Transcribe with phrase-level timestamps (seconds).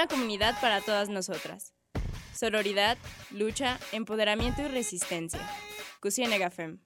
[0.00, 1.74] una comunidad para todas nosotras.
[2.34, 2.96] Sororidad,
[3.32, 5.40] lucha, empoderamiento y resistencia.
[6.00, 6.78] Cusienegafem.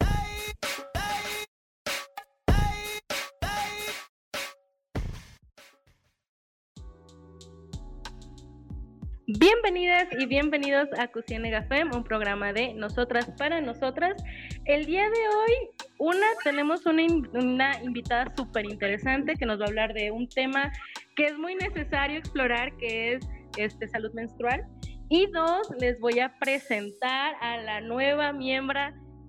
[9.26, 14.20] Bienvenidas y bienvenidos a Cusienega Fem, un programa de nosotras para nosotras.
[14.64, 15.52] El día de hoy,
[15.98, 20.72] una, tenemos una, una invitada súper interesante que nos va a hablar de un tema
[21.16, 24.64] que es muy necesario explorar, que es este, salud menstrual.
[25.10, 28.80] Y dos, les voy a presentar a la nueva miembro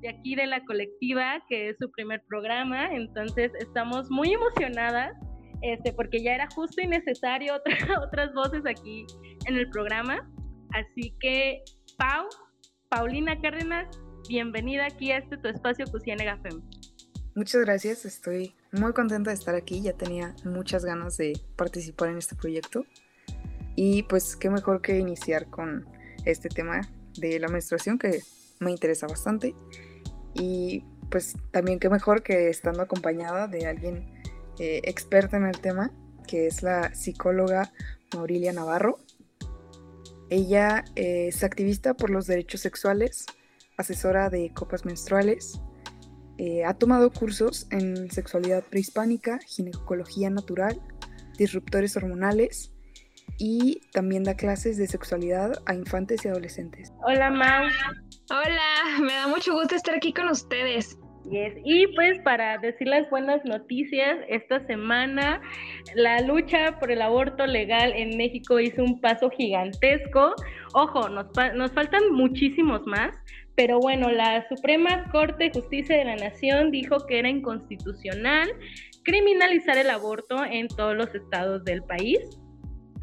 [0.02, 2.94] de aquí de la colectiva, que es su primer programa.
[2.94, 5.14] Entonces, estamos muy emocionadas
[5.62, 7.56] este, porque ya era justo y necesario
[8.04, 9.06] otras voces aquí
[9.48, 10.30] en el programa.
[10.72, 11.64] Así que,
[11.98, 12.28] Pau,
[12.90, 13.88] Paulina Cárdenas,
[14.28, 16.62] bienvenida aquí a este tu espacio Cusienega Fem.
[17.36, 22.18] Muchas gracias, estoy muy contenta de estar aquí, ya tenía muchas ganas de participar en
[22.18, 22.86] este proyecto
[23.76, 25.88] y pues qué mejor que iniciar con
[26.26, 26.82] este tema
[27.18, 28.22] de la menstruación que
[28.60, 29.56] me interesa bastante
[30.34, 34.06] y pues también qué mejor que estando acompañada de alguien
[34.60, 35.92] eh, experta en el tema,
[36.28, 37.72] que es la psicóloga
[38.14, 39.00] Maurilia Navarro.
[40.30, 43.26] Ella es activista por los derechos sexuales,
[43.78, 45.62] asesora de copas menstruales,
[46.38, 50.82] eh, ha tomado cursos en sexualidad prehispánica, ginecología natural,
[51.38, 52.72] disruptores hormonales
[53.38, 56.94] y también da clases de sexualidad a infantes y adolescentes.
[57.06, 57.66] Hola Mau.
[58.30, 60.98] Hola, me da mucho gusto estar aquí con ustedes.
[61.64, 65.42] Y pues para decir las buenas noticias, esta semana
[65.96, 70.36] la lucha por el aborto legal en México hizo un paso gigantesco.
[70.74, 73.16] Ojo, nos, nos faltan muchísimos más,
[73.56, 78.50] pero bueno, la Suprema Corte de Justicia de la Nación dijo que era inconstitucional
[79.04, 82.20] criminalizar el aborto en todos los estados del país.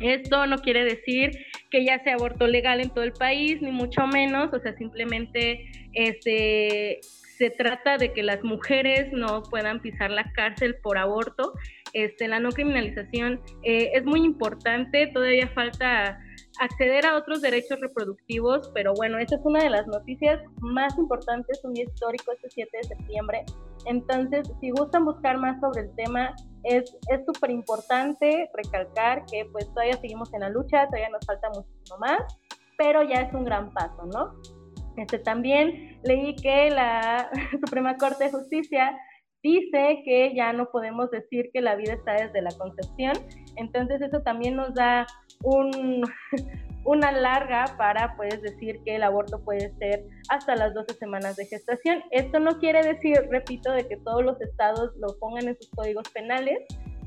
[0.00, 1.31] Esto no quiere decir
[1.71, 5.65] que ya sea aborto legal en todo el país, ni mucho menos, o sea, simplemente
[5.93, 6.98] este,
[7.38, 11.53] se trata de que las mujeres no puedan pisar la cárcel por aborto.
[11.93, 16.19] Este, la no criminalización eh, es muy importante, todavía falta
[16.61, 21.61] acceder a otros derechos reproductivos, pero bueno, esa es una de las noticias más importantes,
[21.65, 23.45] un día histórico este 7 de septiembre.
[23.87, 26.95] Entonces, si gustan buscar más sobre el tema, es
[27.27, 32.23] súper importante recalcar que pues todavía seguimos en la lucha, todavía nos falta muchísimo más,
[32.79, 34.34] pero ya es un gran paso, ¿no?
[34.97, 37.31] Este, también leí que la
[37.65, 38.97] Suprema Corte de Justicia
[39.43, 43.13] dice que ya no podemos decir que la vida está desde la concepción,
[43.57, 45.07] entonces eso también nos da
[45.42, 46.03] un,
[46.84, 51.47] una larga para pues decir que el aborto puede ser hasta las 12 semanas de
[51.47, 52.03] gestación.
[52.10, 56.08] Esto no quiere decir, repito, de que todos los estados lo pongan en sus códigos
[56.10, 56.58] penales,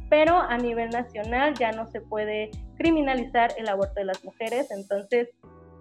[0.09, 5.29] pero a nivel nacional ya no se puede criminalizar el aborto de las mujeres, entonces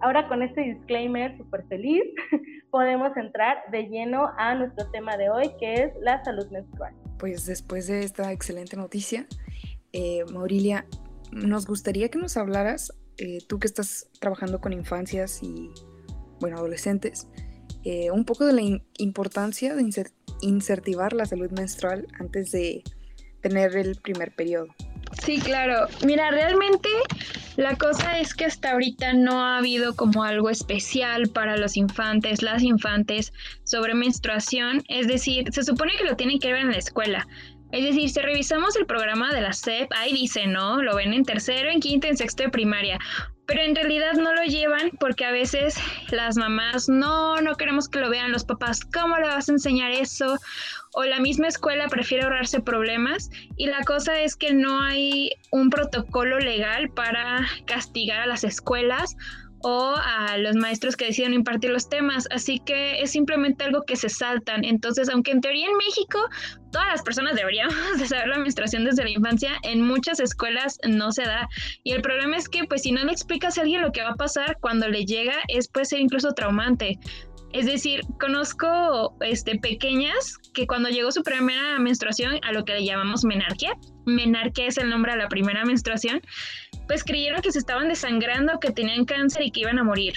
[0.01, 2.03] Ahora con este disclaimer súper feliz,
[2.71, 6.93] podemos entrar de lleno a nuestro tema de hoy, que es la salud menstrual.
[7.17, 9.25] Pues después de esta excelente noticia,
[9.93, 10.85] eh, Maurilia,
[11.31, 15.71] nos gustaría que nos hablaras, eh, tú que estás trabajando con infancias y,
[16.39, 17.27] bueno, adolescentes,
[17.83, 19.91] eh, un poco de la importancia de
[20.41, 22.83] insertivar la salud menstrual antes de
[23.41, 24.67] tener el primer periodo.
[25.23, 25.87] Sí, claro.
[26.03, 26.89] Mira, realmente
[27.57, 32.41] la cosa es que hasta ahorita no ha habido como algo especial para los infantes,
[32.41, 33.31] las infantes
[33.63, 34.83] sobre menstruación.
[34.87, 37.27] Es decir, se supone que lo tienen que ver en la escuela.
[37.75, 40.81] Es decir, si revisamos el programa de la SEP, ahí dice, ¿no?
[40.81, 42.99] Lo ven en tercero, en quinto, en sexto de primaria
[43.47, 45.75] pero en realidad no lo llevan porque a veces
[46.09, 49.91] las mamás no, no queremos que lo vean los papás, ¿cómo le vas a enseñar
[49.91, 50.37] eso?
[50.93, 55.69] O la misma escuela prefiere ahorrarse problemas y la cosa es que no hay un
[55.69, 59.15] protocolo legal para castigar a las escuelas
[59.67, 62.27] o a los maestros que deciden impartir los temas.
[62.29, 64.63] Así que es simplemente algo que se saltan.
[64.63, 66.19] Entonces, aunque en teoría en México
[66.71, 71.11] todas las personas deberíamos de saber la menstruación desde la infancia, en muchas escuelas no
[71.11, 71.49] se da.
[71.83, 74.09] Y el problema es que, pues, si no le explicas a alguien lo que va
[74.09, 76.99] a pasar cuando le llega, es puede ser incluso traumante.
[77.55, 82.83] Es decir, conozco este, pequeñas que cuando llegó su primera menstruación, a lo que le
[82.83, 86.21] llamamos menarquia, menarquia es el nombre de la primera menstruación,
[86.87, 90.13] pues creyeron que se estaban desangrando, que tenían cáncer y que iban a morir.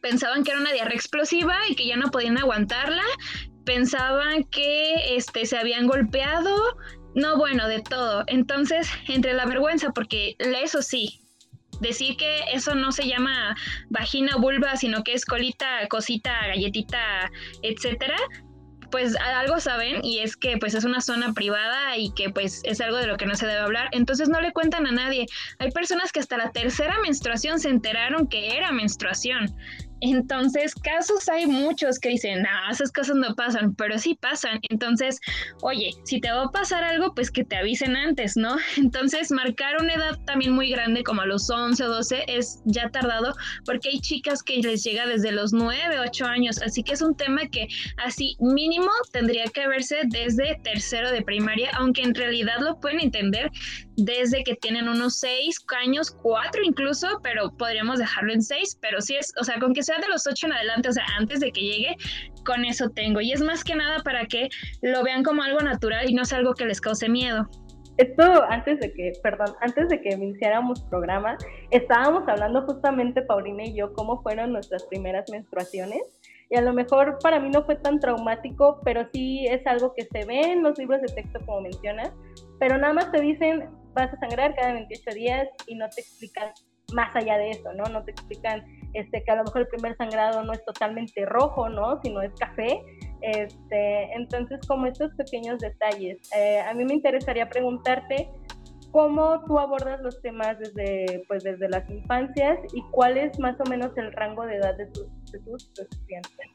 [0.00, 3.04] Pensaban que era una diarrea explosiva y que ya no podían aguantarla.
[3.64, 6.56] Pensaban que este, se habían golpeado.
[7.14, 8.24] No, bueno, de todo.
[8.26, 11.22] Entonces, entre la vergüenza, porque eso sí,
[11.80, 13.54] decir que eso no se llama
[13.90, 17.30] vagina vulva, sino que es colita, cosita, galletita,
[17.62, 18.16] etcétera,
[18.92, 22.80] pues algo saben y es que pues es una zona privada y que pues es
[22.80, 25.26] algo de lo que no se debe hablar, entonces no le cuentan a nadie.
[25.58, 29.52] Hay personas que hasta la tercera menstruación se enteraron que era menstruación.
[30.02, 34.58] Entonces, casos hay muchos que dicen, no, esas cosas no pasan, pero sí pasan.
[34.68, 35.20] Entonces,
[35.62, 38.56] oye, si te va a pasar algo, pues que te avisen antes, ¿no?
[38.76, 42.90] Entonces, marcar una edad también muy grande, como a los 11 o 12, es ya
[42.90, 43.32] tardado,
[43.64, 46.60] porque hay chicas que les llega desde los 9, 8 años.
[46.60, 47.68] Así que es un tema que
[48.04, 53.52] así mínimo tendría que verse desde tercero de primaria, aunque en realidad lo pueden entender
[53.96, 59.14] desde que tienen unos 6 años, 4 incluso, pero podríamos dejarlo en 6, pero sí
[59.14, 61.52] es, o sea, con que sea de los 8 en adelante, o sea, antes de
[61.52, 61.96] que llegue,
[62.44, 63.20] con eso tengo.
[63.20, 64.48] Y es más que nada para que
[64.80, 67.48] lo vean como algo natural y no es algo que les cause miedo.
[67.98, 71.36] Esto antes de que, perdón, antes de que iniciáramos programa,
[71.70, 76.00] estábamos hablando justamente Paulina y yo cómo fueron nuestras primeras menstruaciones.
[76.48, 80.04] Y a lo mejor para mí no fue tan traumático, pero sí es algo que
[80.04, 82.12] se ve en los libros de texto como mencionas,
[82.58, 86.50] pero nada más te dicen vas a sangrar cada 28 días y no te explican
[86.94, 87.84] más allá de eso, ¿no?
[87.84, 91.68] No te explican este, que a lo mejor el primer sangrado no es totalmente rojo,
[91.68, 92.00] ¿no?
[92.02, 92.80] Sino es café.
[93.22, 96.18] Este, entonces, como estos pequeños detalles.
[96.36, 98.28] Eh, a mí me interesaría preguntarte
[98.90, 103.64] cómo tú abordas los temas desde, pues, desde las infancias y cuál es más o
[103.68, 106.50] menos el rango de edad de tus, de tus estudiantes.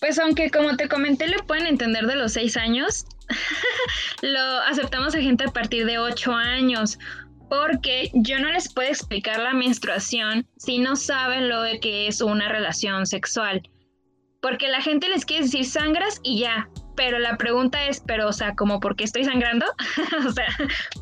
[0.00, 3.04] Pues aunque como te comenté le pueden entender de los seis años,
[4.22, 6.98] lo aceptamos a gente a partir de ocho años,
[7.50, 12.22] porque yo no les puedo explicar la menstruación si no saben lo de que es
[12.22, 13.68] una relación sexual.
[14.40, 18.32] Porque la gente les quiere decir sangras y ya, pero la pregunta es, pero o
[18.32, 19.66] sea, como por qué estoy sangrando?
[20.26, 20.48] o sea,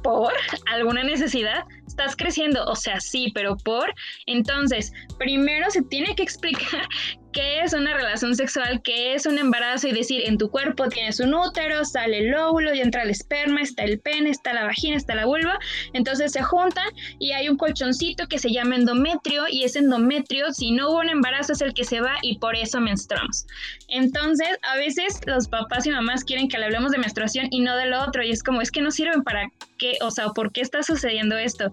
[0.03, 0.33] por
[0.67, 3.95] alguna necesidad estás creciendo, o sea, sí, pero por
[4.27, 6.89] entonces, primero se tiene que explicar
[7.39, 11.21] qué es una relación sexual, qué es un embarazo y decir, en tu cuerpo tienes
[11.21, 14.97] un útero, sale el óvulo y entra el esperma, está el pene, está la vagina,
[14.97, 15.57] está la vulva,
[15.93, 16.89] entonces se juntan
[17.21, 21.11] y hay un colchoncito que se llama endometrio y ese endometrio, si no hubo un
[21.11, 23.47] embarazo, es el que se va y por eso menstruamos.
[23.87, 27.77] Entonces, a veces los papás y mamás quieren que le hablemos de menstruación y no
[27.77, 29.49] de lo otro y es como, es que no sirven para
[29.79, 31.71] qué, o sea, por qué está sucediendo esto.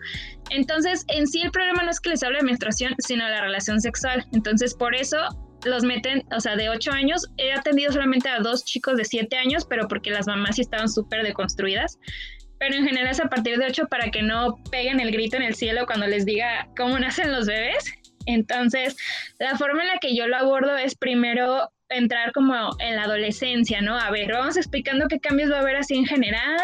[0.52, 3.42] Entonces, en sí el problema no es que les hable de menstruación, sino de la
[3.42, 4.28] relación sexual.
[4.32, 5.18] Entonces, por eso
[5.66, 7.28] los meten, o sea, de 8 años.
[7.38, 10.90] He atendido solamente a dos chicos de 7 años, pero porque las mamás sí estaban
[10.90, 12.00] súper deconstruidas.
[12.60, 15.44] Pero en general es a partir de 8 para que no peguen el grito en
[15.44, 17.94] el cielo cuando les diga cómo nacen los bebés.
[18.26, 18.96] Entonces,
[19.40, 23.82] la forma en la que yo lo abordo es primero entrar como en la adolescencia,
[23.82, 23.98] ¿no?
[23.98, 26.62] A ver, vamos explicando qué cambios va a haber así en general,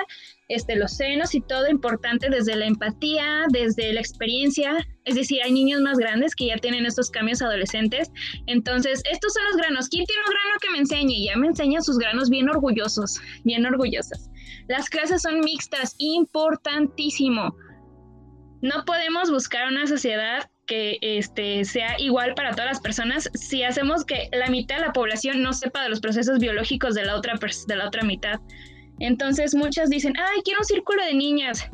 [0.53, 4.77] este, los senos y todo importante desde la empatía, desde la experiencia.
[5.05, 8.11] Es decir, hay niños más grandes que ya tienen estos cambios adolescentes.
[8.47, 9.89] Entonces, estos son los granos.
[9.89, 11.13] ¿Quién tiene un grano que me enseñe?
[11.13, 14.29] Y ya me enseñan sus granos bien orgullosos, bien orgullosas.
[14.67, 17.55] Las clases son mixtas, importantísimo.
[18.61, 24.05] No podemos buscar una sociedad que este, sea igual para todas las personas si hacemos
[24.05, 27.33] que la mitad de la población no sepa de los procesos biológicos de la otra,
[27.67, 28.39] de la otra mitad.
[29.01, 31.69] Entonces muchas dicen, ay, quiero un círculo de niñas.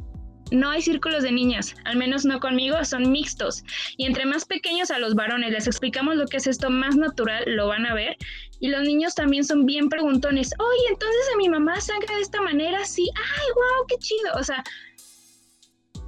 [0.49, 3.63] No hay círculos de niñas, al menos no conmigo, son mixtos.
[3.97, 7.43] Y entre más pequeños a los varones les explicamos lo que es esto más natural,
[7.47, 8.15] lo van a ver.
[8.61, 10.51] Y los niños también son bien preguntones.
[10.57, 13.09] Oye, entonces a mi mamá sangra de esta manera, sí.
[13.15, 14.33] Ay, wow, qué chido.
[14.39, 14.63] O sea,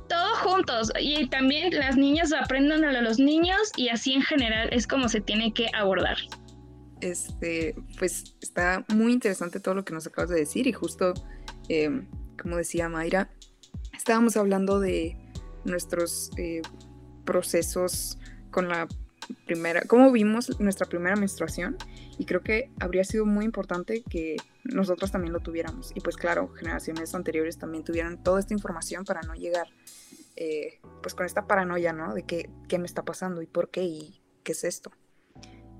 [0.08, 0.92] todos juntos.
[1.00, 5.20] Y también las niñas aprendan a los niños y así en general es como se
[5.20, 6.18] tiene que abordar.
[7.02, 11.14] Este, pues está muy interesante todo lo que nos acabas de decir y justo,
[11.70, 12.08] em,
[12.42, 13.30] como decía Mayra,
[13.96, 15.18] estábamos hablando de
[15.64, 16.62] nuestros eh,
[17.24, 18.18] procesos
[18.52, 18.88] con la
[19.46, 21.78] primera, cómo vimos nuestra primera menstruación
[22.18, 26.50] y creo que habría sido muy importante que nosotros también lo tuviéramos y pues claro,
[26.50, 29.68] generaciones anteriores también tuvieran toda esta información para no llegar
[30.36, 32.14] eh, pues con esta paranoia, ¿no?
[32.14, 34.92] De qué, qué me está pasando y por qué y qué es esto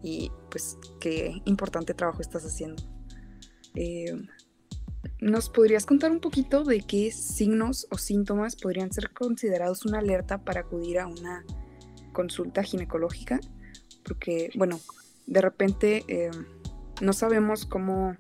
[0.02, 2.84] y pues qué importante trabajo estás haciendo.
[3.76, 4.16] Eh,
[5.22, 10.44] ¿Nos podrías contar un poquito de qué signos o síntomas podrían ser considerados una alerta
[10.44, 11.46] para acudir a una
[12.14, 13.40] consulta ginecológica?
[14.04, 14.80] Porque, bueno,
[15.28, 16.32] de repente eh,
[17.02, 18.12] no sabemos cómo,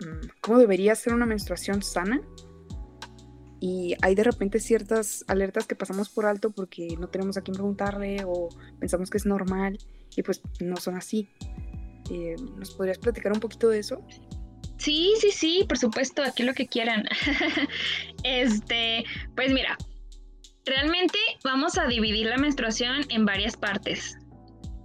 [0.00, 2.20] mm, cómo debería ser una menstruación sana
[3.60, 7.54] y hay de repente ciertas alertas que pasamos por alto porque no tenemos a quién
[7.54, 9.78] preguntarle o pensamos que es normal
[10.16, 11.28] y pues no son así.
[12.10, 14.02] Eh, ¿Nos podrías platicar un poquito de eso?
[14.78, 17.04] Sí, sí, sí, por supuesto, aquí lo que quieran.
[18.22, 19.76] este, pues mira,
[20.64, 24.16] realmente vamos a dividir la menstruación en varias partes.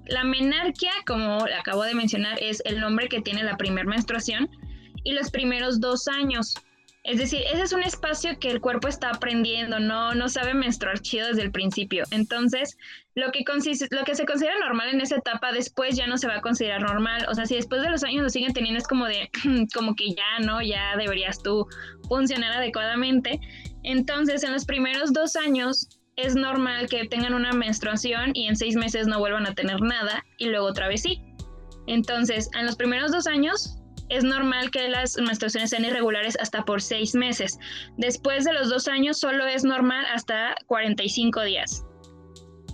[0.07, 4.49] La menarquia, como acabo de mencionar, es el nombre que tiene la primera menstruación
[5.03, 6.55] y los primeros dos años.
[7.03, 10.99] Es decir, ese es un espacio que el cuerpo está aprendiendo, no, no sabe menstruar
[10.99, 12.05] chido desde el principio.
[12.11, 12.77] Entonces,
[13.13, 13.43] lo que,
[13.91, 16.81] lo que se considera normal en esa etapa, después ya no se va a considerar
[16.81, 17.25] normal.
[17.29, 19.29] O sea, si después de los años lo siguen teniendo, es como de,
[19.73, 20.61] como que ya, ¿no?
[20.61, 21.67] Ya deberías tú
[22.07, 23.37] funcionar adecuadamente.
[23.83, 28.75] Entonces, en los primeros dos años, es normal que tengan una menstruación y en seis
[28.75, 31.21] meses no vuelvan a tener nada y luego otra vez sí.
[31.87, 33.77] Entonces, en los primeros dos años
[34.15, 37.57] es normal que las menstruaciones sean irregulares hasta por seis meses.
[37.97, 41.83] Después de los dos años solo es normal hasta 45 días.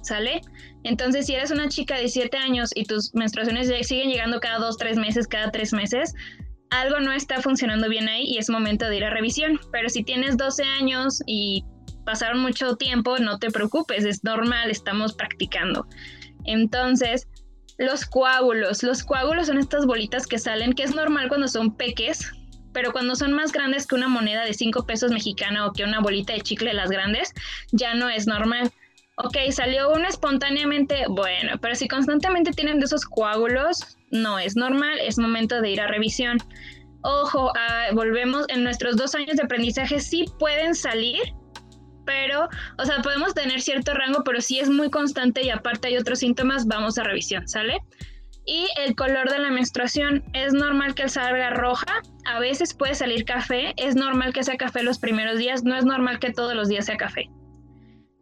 [0.02, 0.42] ¿Sale?
[0.84, 4.78] Entonces, si eres una chica de 17 años y tus menstruaciones siguen llegando cada dos,
[4.78, 6.14] tres meses, cada tres meses,
[6.70, 9.60] algo no está funcionando bien ahí y es momento de ir a revisión.
[9.72, 11.64] Pero si tienes 12 años y
[12.06, 15.88] pasaron mucho tiempo, no te preocupes, es normal, estamos practicando.
[16.46, 17.28] Entonces,
[17.80, 18.84] los coágulos.
[18.84, 22.32] Los coágulos son estas bolitas que salen, que es normal cuando son peques,
[22.74, 26.02] pero cuando son más grandes que una moneda de 5 pesos mexicana o que una
[26.02, 27.34] bolita de chicle de las grandes,
[27.72, 28.72] ya no es normal.
[29.16, 34.98] Ok, salió uno espontáneamente, bueno, pero si constantemente tienen de esos coágulos, no es normal,
[35.00, 36.38] es momento de ir a revisión.
[37.02, 41.34] Ojo, ah, volvemos, en nuestros dos años de aprendizaje sí pueden salir,
[42.06, 45.98] pero, o sea, podemos tener cierto rango, pero si es muy constante y aparte hay
[45.98, 47.80] otros síntomas, vamos a revisión, ¿sale?
[48.46, 53.26] Y el color de la menstruación, es normal que salga roja, a veces puede salir
[53.26, 56.68] café, es normal que sea café los primeros días, no es normal que todos los
[56.68, 57.30] días sea café,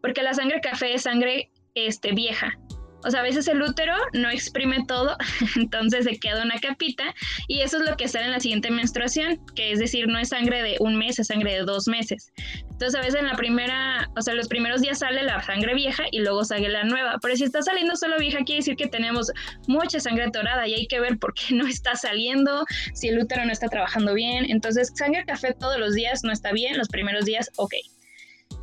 [0.02, 2.58] porque la sangre café es sangre este, vieja,
[3.04, 5.16] o sea, a veces el útero no exprime todo,
[5.56, 7.14] entonces se queda una capita
[7.46, 10.30] y eso es lo que sale en la siguiente menstruación, que es decir, no es
[10.30, 12.32] sangre de un mes, es sangre de dos meses.
[12.78, 16.04] Entonces a veces en la primera, o sea, los primeros días sale la sangre vieja
[16.12, 19.32] y luego sale la nueva, pero si está saliendo solo vieja quiere decir que tenemos
[19.66, 23.44] mucha sangre atorada y hay que ver por qué no está saliendo, si el útero
[23.44, 24.48] no está trabajando bien.
[24.48, 27.74] Entonces sangre café todos los días no está bien, los primeros días ok.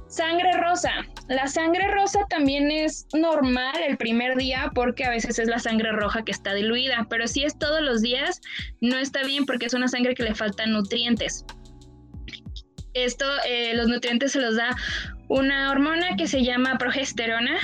[0.07, 0.93] Sangre rosa.
[1.27, 5.91] La sangre rosa también es normal el primer día porque a veces es la sangre
[5.91, 8.39] roja que está diluida, pero si es todos los días,
[8.79, 11.43] no está bien porque es una sangre que le faltan nutrientes.
[12.95, 14.75] Esto, eh, los nutrientes se los da
[15.27, 17.59] una hormona que se llama progesterona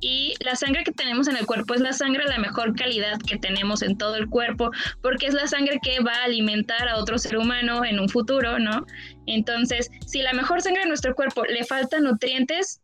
[0.00, 3.18] y la sangre que tenemos en el cuerpo es la sangre de la mejor calidad
[3.26, 4.70] que tenemos en todo el cuerpo,
[5.02, 8.58] porque es la sangre que va a alimentar a otro ser humano en un futuro,
[8.58, 8.86] ¿no?
[9.26, 12.80] Entonces, si la mejor sangre de nuestro cuerpo le falta nutrientes,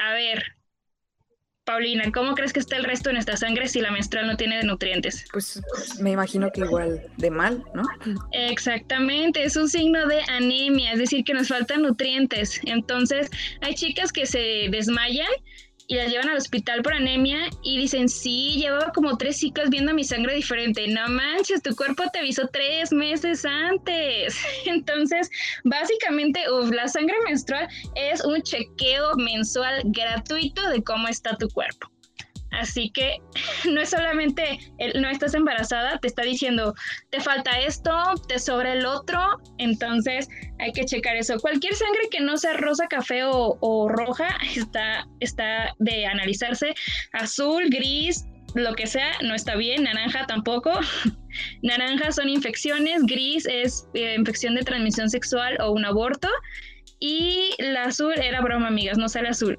[0.00, 0.44] a ver,
[1.64, 4.62] Paulina, ¿cómo crees que está el resto de nuestra sangre si la menstrual no tiene
[4.64, 5.24] nutrientes?
[5.32, 5.62] Pues
[5.98, 7.84] me imagino que igual de mal, ¿no?
[8.32, 12.60] Exactamente, es un signo de anemia, es decir, que nos faltan nutrientes.
[12.64, 13.30] Entonces,
[13.62, 15.28] hay chicas que se desmayan
[15.86, 19.94] y las llevan al hospital por anemia y dicen, sí, llevaba como tres ciclos viendo
[19.94, 20.86] mi sangre diferente.
[20.88, 24.36] No manches, tu cuerpo te avisó tres meses antes.
[24.66, 25.30] Entonces,
[25.64, 26.40] básicamente,
[26.72, 31.93] la sangre menstrual es un chequeo mensual gratuito de cómo está tu cuerpo.
[32.60, 33.18] Así que
[33.70, 36.74] no es solamente el, no estás embarazada, te está diciendo,
[37.10, 37.92] te falta esto,
[38.28, 39.20] te sobra el otro,
[39.58, 41.38] entonces hay que checar eso.
[41.38, 46.74] Cualquier sangre que no sea rosa, café o, roja está, está de analizarse.
[47.12, 50.72] Azul, gris, lo que sea, no está bien, naranja tampoco.
[51.62, 56.28] naranja son infecciones, gris es eh, infección de transmisión sexual o un aborto.
[57.00, 59.56] Y la azul era broma, amigas, no sale azul.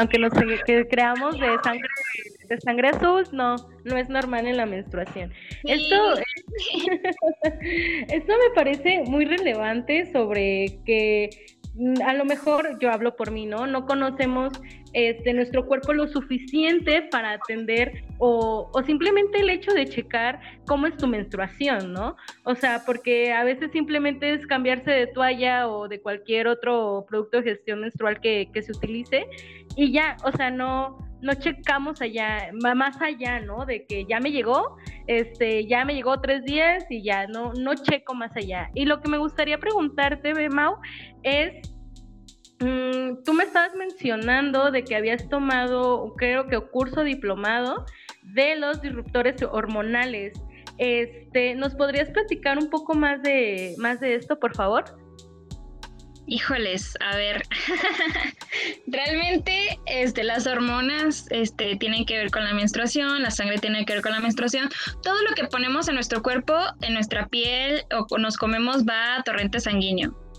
[0.00, 0.32] Aunque nos
[0.64, 1.88] que creamos de sangre
[2.48, 3.54] de sangre azul, no,
[3.84, 5.32] no es normal en la menstruación.
[5.62, 5.94] Esto,
[8.08, 11.30] esto me parece muy relevante sobre que
[11.74, 13.68] mm, a lo mejor yo hablo por mí, ¿no?
[13.68, 14.60] No conocemos
[14.92, 20.86] este, nuestro cuerpo lo suficiente para atender o, o, simplemente el hecho de checar cómo
[20.86, 22.16] es tu menstruación, ¿no?
[22.44, 27.38] O sea, porque a veces simplemente es cambiarse de toalla o de cualquier otro producto
[27.38, 29.26] de gestión menstrual que, que se utilice
[29.76, 33.66] y ya, o sea, no, no checamos allá, más allá, ¿no?
[33.66, 37.74] De que ya me llegó, este, ya me llegó tres días y ya no, no
[37.74, 38.70] checo más allá.
[38.74, 40.76] Y lo que me gustaría preguntarte, Mau,
[41.22, 41.69] es,
[42.60, 47.84] mm, tú me estabas mencionando de que habías tomado, creo que curso diplomado
[48.22, 50.32] de los disruptores hormonales.
[50.78, 54.84] Este, ¿nos podrías platicar un poco más de, más de esto, por favor?
[56.26, 57.42] Híjoles, a ver,
[58.86, 63.94] realmente este, las hormonas este, tienen que ver con la menstruación, la sangre tiene que
[63.94, 64.68] ver con la menstruación,
[65.02, 69.22] todo lo que ponemos en nuestro cuerpo, en nuestra piel o nos comemos va a
[69.22, 70.29] torrente sanguíneo.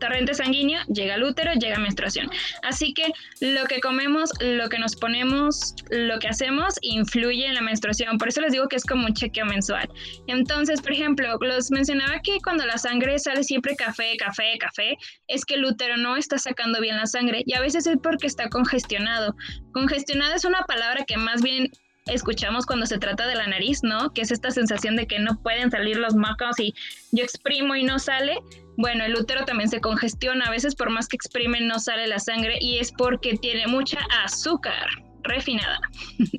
[0.00, 2.30] Torrente sanguíneo, llega al útero, llega menstruación.
[2.62, 7.60] Así que lo que comemos, lo que nos ponemos, lo que hacemos influye en la
[7.60, 8.18] menstruación.
[8.18, 9.88] Por eso les digo que es como un chequeo mensual.
[10.26, 14.96] Entonces, por ejemplo, los mencionaba que cuando la sangre sale siempre café, café, café,
[15.28, 18.26] es que el útero no está sacando bien la sangre y a veces es porque
[18.26, 19.34] está congestionado.
[19.72, 21.70] Congestionado es una palabra que más bien
[22.06, 24.12] escuchamos cuando se trata de la nariz, ¿no?
[24.12, 26.74] Que es esta sensación de que no pueden salir los mocos y
[27.12, 28.38] yo exprimo y no sale.
[28.76, 32.18] Bueno, el útero también se congestiona, a veces por más que exprimen no sale la
[32.18, 34.86] sangre y es porque tiene mucha azúcar
[35.22, 35.80] refinada.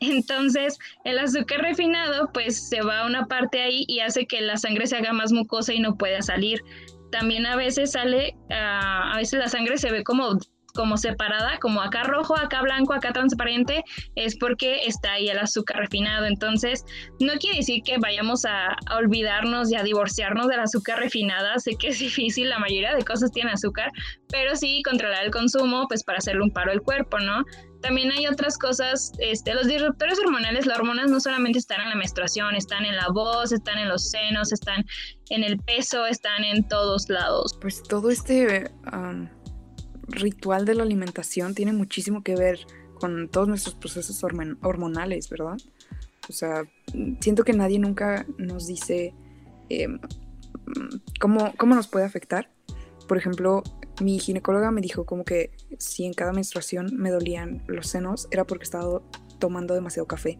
[0.00, 4.56] Entonces, el azúcar refinado pues se va a una parte ahí y hace que la
[4.56, 6.60] sangre se haga más mucosa y no pueda salir.
[7.12, 10.38] También a veces sale, ah, a veces la sangre se ve como
[10.74, 15.78] como separada, como acá rojo, acá blanco, acá transparente, es porque está ahí el azúcar
[15.78, 16.26] refinado.
[16.26, 16.84] Entonces,
[17.20, 21.58] no quiere decir que vayamos a, olvidarnos y a divorciarnos del azúcar refinada.
[21.58, 23.90] Sé que es difícil, la mayoría de cosas tienen azúcar,
[24.28, 27.44] pero sí controlar el consumo, pues para hacerle un paro al cuerpo, ¿no?
[27.82, 31.96] También hay otras cosas, este, los disruptores hormonales, las hormonas no solamente están en la
[31.96, 34.84] menstruación, están en la voz, están en los senos, están
[35.30, 37.58] en el peso, están en todos lados.
[37.60, 38.70] Pues todo este
[40.12, 42.60] ritual de la alimentación tiene muchísimo que ver
[42.94, 45.56] con todos nuestros procesos hormonales, ¿verdad?
[46.28, 46.64] O sea,
[47.20, 49.12] siento que nadie nunca nos dice
[49.68, 49.98] em,
[51.20, 52.50] cómo, cómo nos puede afectar.
[53.08, 53.62] Por ejemplo,
[54.00, 58.44] mi ginecóloga me dijo como que si en cada menstruación me dolían los senos era
[58.44, 59.02] porque estaba
[59.38, 60.38] tomando demasiado café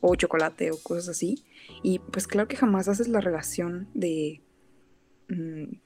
[0.00, 1.44] o chocolate o cosas así.
[1.82, 4.42] Y pues claro que jamás haces la relación de
[5.28, 5.76] mm,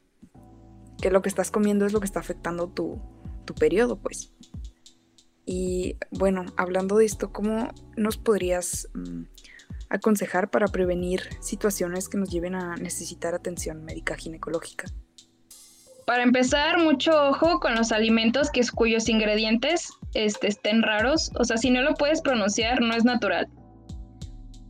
[1.00, 3.00] que lo que estás comiendo es lo que está afectando tu,
[3.58, 4.32] periodo, pues.
[5.46, 9.24] Y bueno, hablando de esto, ¿cómo nos podrías mm,
[9.90, 14.86] aconsejar para prevenir situaciones que nos lleven a necesitar atención médica ginecológica?
[16.06, 21.30] Para empezar, mucho ojo con los alimentos que cuyos ingredientes este, estén raros.
[21.38, 23.48] O sea, si no lo puedes pronunciar, no es natural.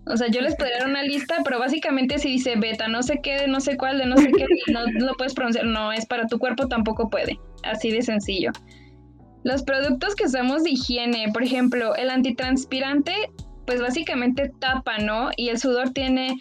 [0.06, 3.20] O sea, yo les podría dar una lista, pero básicamente si dice beta, no sé
[3.22, 6.26] qué, no sé cuál, de no sé qué, no lo puedes pronunciar, no, es para
[6.26, 7.38] tu cuerpo tampoco puede.
[7.62, 8.52] Así de sencillo.
[9.44, 13.14] Los productos que usamos de higiene, por ejemplo, el antitranspirante,
[13.66, 15.30] pues básicamente tapa, ¿no?
[15.36, 16.36] Y el sudor tiene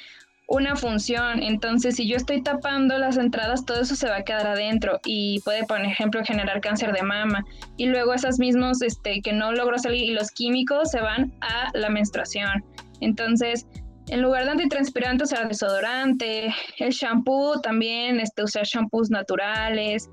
[0.47, 4.45] una función, entonces si yo estoy tapando las entradas, todo eso se va a quedar
[4.45, 7.43] adentro y puede, por ejemplo, generar cáncer de mama.
[7.77, 11.71] Y luego esas mismos este, que no logro salir y los químicos se van a
[11.73, 12.63] la menstruación.
[13.03, 13.67] Entonces,
[14.09, 20.09] en lugar de antitranspirante, usar desodorante, el shampoo también, este, usar shampoos naturales,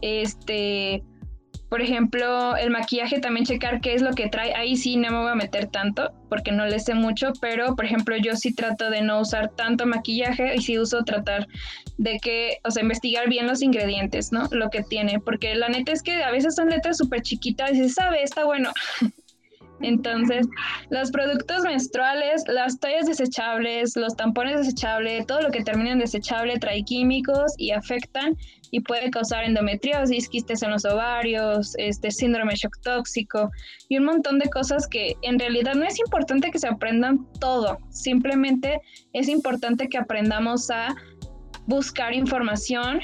[0.00, 1.02] este,
[1.74, 4.54] por ejemplo, el maquillaje también checar qué es lo que trae.
[4.54, 7.84] Ahí sí no me voy a meter tanto porque no le sé mucho, pero por
[7.84, 11.48] ejemplo yo sí trato de no usar tanto maquillaje y sí uso tratar
[11.98, 14.46] de que, o sea, investigar bien los ingredientes, ¿no?
[14.52, 17.78] Lo que tiene, porque la neta es que a veces son letras súper chiquitas y
[17.78, 18.70] se sabe, está bueno.
[19.84, 20.46] Entonces,
[20.90, 26.58] los productos menstruales, las toallas desechables, los tampones desechables, todo lo que termina en desechable
[26.58, 28.36] trae químicos y afectan
[28.70, 33.50] y puede causar endometriosis, quistes en los ovarios, este síndrome shock tóxico
[33.88, 37.78] y un montón de cosas que en realidad no es importante que se aprendan todo,
[37.90, 38.80] simplemente
[39.12, 40.94] es importante que aprendamos a
[41.66, 43.00] buscar información,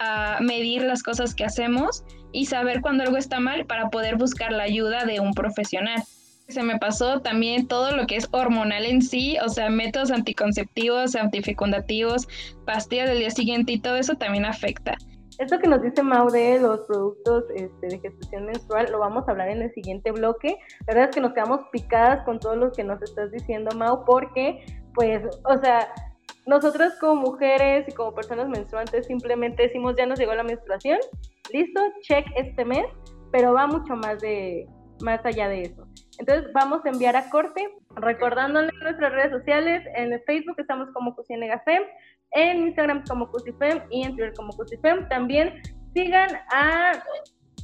[0.00, 4.50] a medir las cosas que hacemos y saber cuando algo está mal para poder buscar
[4.50, 6.02] la ayuda de un profesional.
[6.48, 11.14] Se me pasó también todo lo que es hormonal en sí, o sea, métodos anticonceptivos,
[11.14, 12.26] antifecundativos,
[12.66, 14.96] pastillas del día siguiente y todo eso también afecta.
[15.38, 19.30] Esto que nos dice Mau de los productos este, de gestación menstrual lo vamos a
[19.30, 20.58] hablar en el siguiente bloque.
[20.86, 24.04] La verdad es que nos quedamos picadas con todo lo que nos estás diciendo, Mau,
[24.04, 25.88] porque, pues, o sea,
[26.50, 30.98] nosotras como mujeres y como personas menstruantes simplemente decimos ya nos llegó la menstruación,
[31.52, 32.86] listo, check este mes,
[33.30, 34.66] pero va mucho más de
[35.00, 35.86] más allá de eso.
[36.18, 41.84] Entonces vamos a enviar a corte, recordándole nuestras redes sociales, en Facebook estamos como CusiNegaFem,
[42.32, 45.08] en Instagram como Cusifem y en Twitter como Cusifem.
[45.08, 45.62] También
[45.94, 46.92] sigan a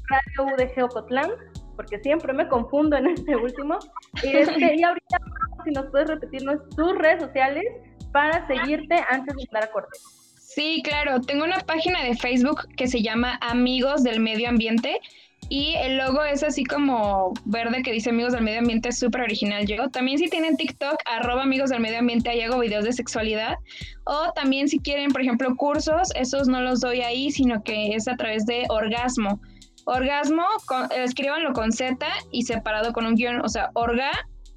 [0.08, 1.30] Radio UDG Ocotlán,
[1.76, 3.78] porque siempre me confundo en este último.
[4.22, 5.18] Y, es que, y ahorita,
[5.64, 7.64] si nos puedes repetirnos tus redes sociales
[8.12, 9.98] para seguirte antes de entrar a corte.
[10.38, 11.20] Sí, claro.
[11.20, 15.00] Tengo una página de Facebook que se llama Amigos del Medio Ambiente
[15.48, 19.20] y el logo es así como verde que dice Amigos del Medio Ambiente, es súper
[19.20, 19.88] original yo.
[19.90, 23.56] También si tienen TikTok, arroba Amigos del Medio Ambiente, ahí hago videos de sexualidad.
[24.04, 28.08] O también si quieren, por ejemplo, cursos, esos no los doy ahí, sino que es
[28.08, 29.40] a través de Orgasmo.
[29.88, 34.10] Orgasmo, con, escríbanlo con Z y separado con un guion, o sea, orga,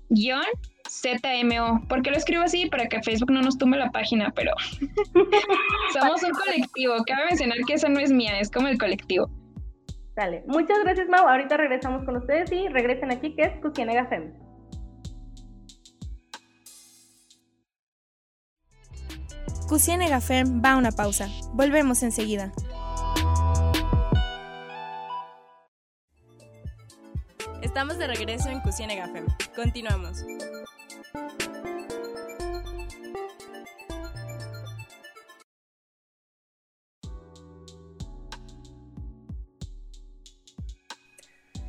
[0.10, 0.42] guion,
[0.90, 1.88] ZMO.
[1.88, 2.66] ¿Por qué lo escribo así?
[2.66, 4.54] Para que Facebook no nos tumbe la página, pero
[5.94, 6.96] somos un colectivo.
[7.06, 9.30] Cabe mencionar que esa no es mía, es como el colectivo.
[10.16, 10.44] Dale.
[10.48, 11.28] Muchas gracias, Mau.
[11.28, 14.34] Ahorita regresamos con ustedes y regresen aquí, que es Cucienega Fem.
[19.68, 21.28] Cucienega Fem va a una pausa.
[21.54, 22.52] Volvemos enseguida.
[27.70, 29.28] Estamos de regreso en Cucienega Fem.
[29.56, 30.26] Continuamos.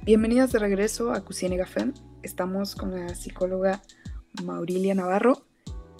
[0.02, 1.92] Bienvenidas de regreso a Cucienega Fem.
[2.22, 3.82] Estamos con la psicóloga
[4.42, 5.44] Maurilia Navarro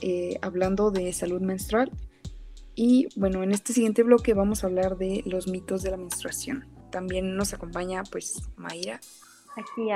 [0.01, 1.93] eh, hablando de salud menstrual.
[2.75, 6.67] Y bueno, en este siguiente bloque vamos a hablar de los mitos de la menstruación.
[6.91, 8.99] También nos acompaña pues Mayra.
[9.61, 9.88] Aquí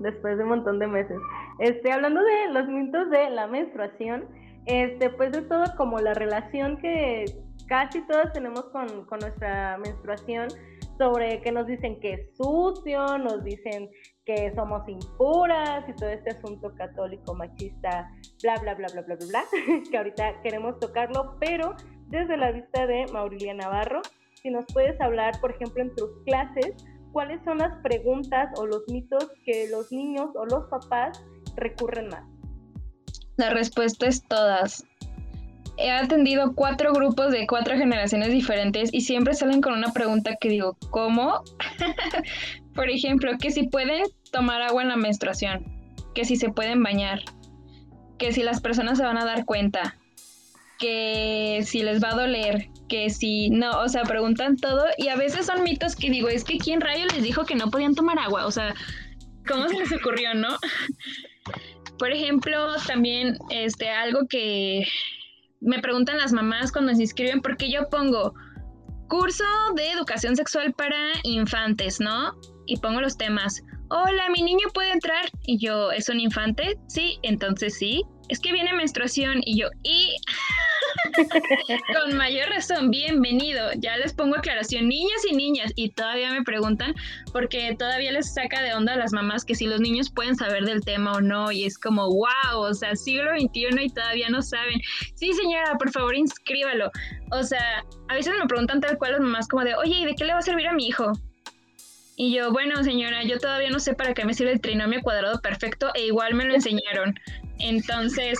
[0.00, 1.18] después de un montón de meses.
[1.58, 4.28] Este, hablando de los mitos de la menstruación,
[4.66, 7.24] este, pues es todo como la relación que
[7.68, 10.48] casi todos tenemos con, con nuestra menstruación
[10.98, 13.90] sobre que nos dicen que es sucio, nos dicen
[14.24, 18.10] que somos impuras y todo este asunto católico machista,
[18.42, 19.44] bla, bla, bla, bla, bla, bla, bla,
[19.90, 21.74] que ahorita queremos tocarlo, pero
[22.08, 24.02] desde la vista de Maurilia Navarro,
[24.34, 26.74] si nos puedes hablar, por ejemplo, en tus clases,
[27.14, 31.24] cuáles son las preguntas o los mitos que los niños o los papás
[31.56, 32.24] recurren más.
[33.38, 34.84] La respuesta es todas
[35.76, 40.48] he atendido cuatro grupos de cuatro generaciones diferentes y siempre salen con una pregunta que
[40.48, 41.42] digo, ¿cómo?
[42.74, 45.64] Por ejemplo, que si pueden tomar agua en la menstruación,
[46.14, 47.20] que si se pueden bañar,
[48.18, 49.96] que si las personas se van a dar cuenta,
[50.78, 55.16] que si les va a doler, que si no, o sea, preguntan todo y a
[55.16, 58.18] veces son mitos que digo, es que ¿quién rayo les dijo que no podían tomar
[58.18, 58.46] agua?
[58.46, 58.74] O sea,
[59.46, 60.56] ¿cómo se les ocurrió, no?
[61.98, 64.84] Por ejemplo, también este algo que
[65.60, 68.34] me preguntan las mamás cuando se inscriben porque yo pongo
[69.08, 69.44] curso
[69.76, 72.34] de educación sexual para infantes, ¿no?
[72.66, 73.62] Y pongo los temas.
[73.90, 75.26] Hola, mi niño puede entrar.
[75.46, 76.76] Y yo, ¿es un infante?
[76.88, 78.02] Sí, entonces sí.
[78.28, 79.40] Es que viene menstruación.
[79.44, 80.16] Y yo, y
[81.92, 83.70] Con mayor razón, bienvenido.
[83.78, 86.94] Ya les pongo aclaración, niñas y niñas, y todavía me preguntan,
[87.32, 90.64] porque todavía les saca de onda a las mamás que si los niños pueden saber
[90.64, 94.42] del tema o no, y es como, wow, o sea, siglo XXI y todavía no
[94.42, 94.80] saben.
[95.14, 96.90] Sí, señora, por favor, inscríbalo.
[97.30, 100.14] O sea, a veces me preguntan tal cual las mamás como de, oye, ¿y de
[100.14, 101.12] qué le va a servir a mi hijo?
[102.16, 105.40] Y yo, bueno, señora, yo todavía no sé para qué me sirve el trinomio cuadrado
[105.40, 107.14] perfecto e igual me lo enseñaron.
[107.58, 108.38] Entonces,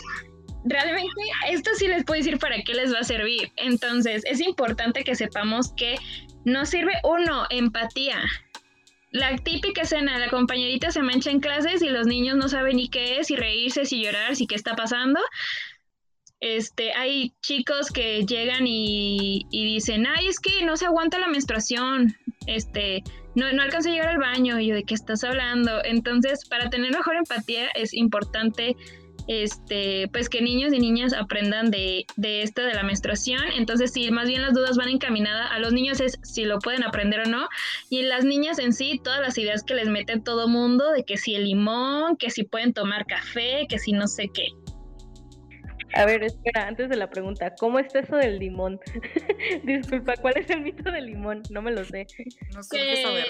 [0.64, 3.52] realmente esto sí les puedo decir para qué les va a servir.
[3.56, 5.96] Entonces, es importante que sepamos que
[6.44, 8.20] nos sirve uno, empatía.
[9.10, 12.88] La típica escena, la compañerita se mancha en clases y los niños no saben ni
[12.88, 15.20] qué es, si reírse, si llorar, si qué está pasando.
[16.40, 22.16] Este, hay chicos que llegan y, dicen, ay, es que no se aguanta la menstruación,
[22.46, 23.02] este,
[23.34, 25.82] no, no alcanza a llegar al baño, y yo, ¿de qué estás hablando?
[25.84, 28.76] Entonces, para tener mejor empatía es importante
[29.26, 33.40] este, pues que niños y niñas aprendan de, de esta de la menstruación.
[33.56, 36.84] Entonces, sí, más bien las dudas van encaminadas a los niños es si lo pueden
[36.84, 37.48] aprender o no.
[37.90, 41.04] Y en las niñas en sí, todas las ideas que les meten todo mundo de
[41.04, 44.48] que si el limón, que si pueden tomar café, que si no sé qué.
[45.96, 48.80] A ver, espera, antes de la pregunta, ¿cómo es eso del limón?
[49.64, 51.42] Disculpa, ¿cuál es el mito del limón?
[51.50, 52.06] No me lo sé.
[52.52, 53.24] No sé que,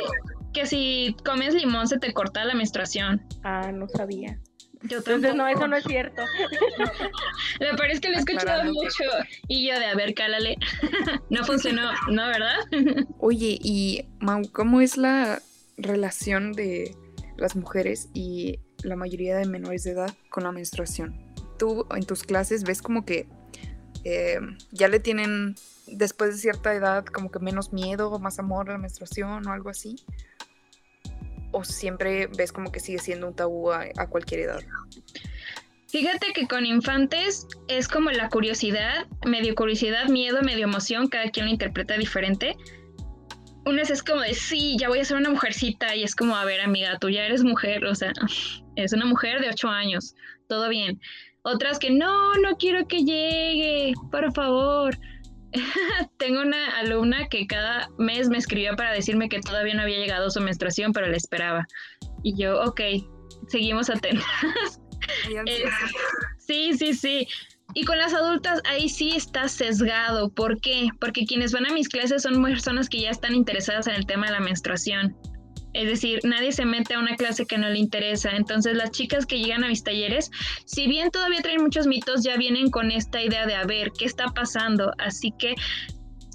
[0.54, 3.22] que si comes limón se te corta la menstruación.
[3.42, 4.38] Ah, no sabía.
[4.84, 6.22] Yo Entonces, no, eso no es cierto.
[7.60, 9.04] Me parece que lo he escuchado mucho.
[9.48, 10.58] Y yo de, a ver, cálale.
[11.30, 12.56] no funcionó, ¿no, verdad?
[13.18, 15.40] Oye, y Mau, ¿cómo es la
[15.78, 16.94] relación de
[17.36, 21.34] las mujeres y la mayoría de menores de edad con la menstruación?
[21.58, 23.26] Tú en tus clases ves como que
[24.04, 24.38] eh,
[24.70, 25.54] ya le tienen,
[25.86, 29.52] después de cierta edad, como que menos miedo o más amor a la menstruación o
[29.52, 29.96] algo así
[31.54, 34.60] o siempre ves como que sigue siendo un tabú a, cualquier edad?
[35.88, 41.46] Fíjate que con infantes es como la curiosidad, medio curiosidad, miedo, medio emoción, cada quien
[41.46, 42.56] lo interpreta diferente.
[43.64, 46.44] Unas es como de, sí, ya voy a ser una mujercita y es como, a
[46.44, 48.12] ver amiga, tú ya eres mujer, o sea,
[48.76, 50.16] es una mujer de 8 años,
[50.48, 51.00] todo bien.
[51.42, 54.98] Otras que, no, no quiero que llegue, por favor.
[56.18, 60.30] Tengo una alumna que cada mes me escribía para decirme que todavía no había llegado
[60.30, 61.66] su menstruación, pero la esperaba.
[62.22, 62.80] Y yo, ok,
[63.48, 64.80] seguimos atentas.
[65.28, 65.64] Eh,
[66.38, 67.28] sí, sí, sí.
[67.74, 70.30] Y con las adultas ahí sí está sesgado.
[70.30, 70.88] ¿Por qué?
[70.98, 74.26] Porque quienes van a mis clases son personas que ya están interesadas en el tema
[74.26, 75.14] de la menstruación.
[75.74, 78.30] Es decir, nadie se mete a una clase que no le interesa.
[78.30, 80.30] Entonces las chicas que llegan a mis talleres,
[80.64, 84.06] si bien todavía traen muchos mitos, ya vienen con esta idea de a ver qué
[84.06, 84.92] está pasando.
[84.98, 85.54] Así que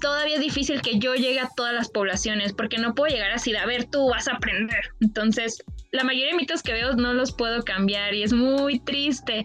[0.00, 3.52] todavía es difícil que yo llegue a todas las poblaciones porque no puedo llegar así
[3.52, 4.80] de a ver, tú vas a aprender.
[5.00, 9.44] Entonces, la mayoría de mitos que veo no los puedo cambiar y es muy triste.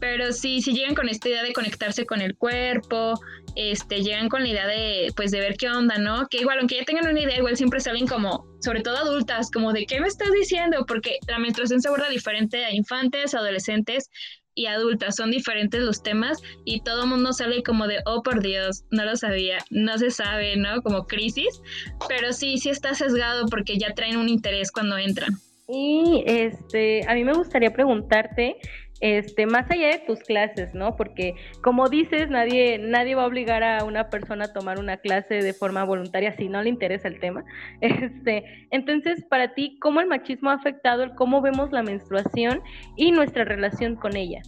[0.00, 3.14] Pero sí, si llegan con esta idea de conectarse con el cuerpo,
[3.54, 6.26] este, llegan con la idea de, pues, de ver qué onda, ¿no?
[6.28, 9.72] Que igual, aunque ya tengan una idea, igual siempre salen como, sobre todo adultas, como
[9.72, 10.84] de, ¿qué me estás diciendo?
[10.86, 14.10] Porque la menstruación se aborda diferente a infantes, adolescentes
[14.56, 18.42] y adultas, son diferentes los temas y todo el mundo sale como de, oh por
[18.42, 20.82] Dios, no lo sabía, no se sabe, ¿no?
[20.82, 21.60] Como crisis,
[22.08, 25.34] pero sí, sí está sesgado porque ya traen un interés cuando entran.
[25.68, 28.56] Y este, a mí me gustaría preguntarte
[29.00, 30.96] este, más allá de tus clases, ¿no?
[30.96, 35.34] Porque como dices, nadie, nadie va a obligar a una persona a tomar una clase
[35.34, 37.44] de forma voluntaria si no le interesa el tema.
[37.80, 42.62] Este, entonces, para ti, ¿cómo el machismo ha afectado el cómo vemos la menstruación
[42.96, 44.42] y nuestra relación con ella?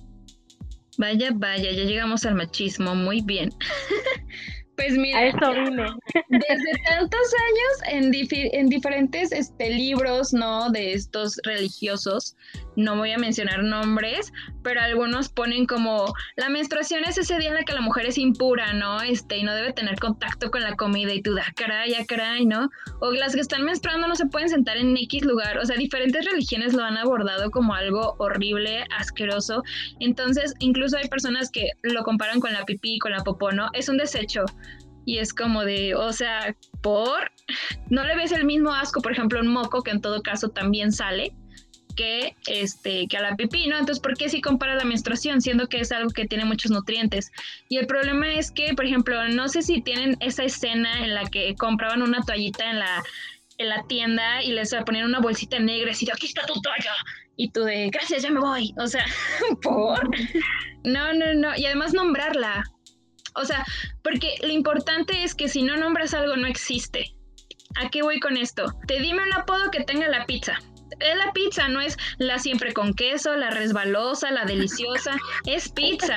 [0.97, 3.51] Vaya, vaya, ya llegamos al machismo, muy bien.
[4.79, 5.83] Pues mira, eso vine.
[6.29, 8.13] desde tantos años en,
[8.53, 10.71] en diferentes este, libros, ¿no?
[10.71, 12.37] De estos religiosos,
[12.79, 17.55] no voy a mencionar nombres, pero algunos ponen como la menstruación es ese día en
[17.55, 19.03] la que la mujer es impura, ¿no?
[19.03, 22.07] Este, y no debe tener contacto con la comida y tú da ah, caray, ya
[22.07, 22.71] caray, ¿no?
[23.01, 26.25] O las que están menstruando no se pueden sentar en X lugar, o sea, diferentes
[26.25, 29.65] religiones lo han abordado como algo horrible, asqueroso.
[29.99, 33.71] Entonces, incluso hay personas que lo comparan con la pipí, con la popó, ¿no?
[33.73, 34.45] Es un desecho.
[35.05, 37.33] Y es como de, o sea, por,
[37.89, 40.93] no le ves el mismo asco, por ejemplo, un moco, que en todo caso también
[40.93, 41.35] sale,
[41.99, 43.77] que, este, que a la pipí, ¿no?
[43.77, 47.33] Entonces, ¿por qué si compara la menstruación, siendo que es algo que tiene muchos nutrientes?
[47.69, 51.29] Y el problema es que, por ejemplo, no sé si tienen esa escena en la
[51.29, 53.03] que compraban una toallita en la,
[53.59, 56.93] en la tienda y les ponían una bolsita negra y decir, aquí está tu toalla.
[57.37, 58.73] Y tú de, gracias, ya me voy.
[58.79, 59.05] O sea,
[59.63, 60.09] por...
[60.85, 61.57] No, no, no.
[61.57, 62.63] Y además nombrarla.
[63.35, 63.67] O sea,
[64.05, 67.13] porque lo importante es que si no nombras algo no existe.
[67.75, 68.73] ¿A qué voy con esto?
[68.87, 70.59] Te dime un apodo que tenga la pizza.
[71.01, 75.17] Es la pizza, no es la siempre con queso, la resbalosa, la deliciosa.
[75.47, 76.17] Es pizza.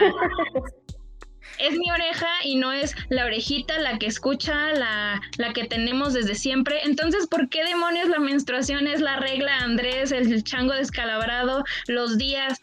[1.59, 6.13] es mi oreja y no es la orejita la que escucha, la, la, que tenemos
[6.13, 6.81] desde siempre.
[6.83, 12.59] Entonces, ¿por qué demonios la menstruación es la regla Andrés, el chango descalabrado, los días?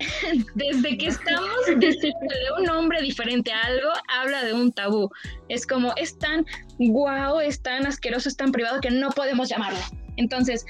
[0.54, 5.10] desde que estamos diciéndole un nombre diferente a algo, habla de un tabú.
[5.48, 6.46] Es como, es tan
[6.78, 9.78] guau, es tan asqueroso, es tan privado que no podemos llamarlo.
[10.16, 10.64] Entonces,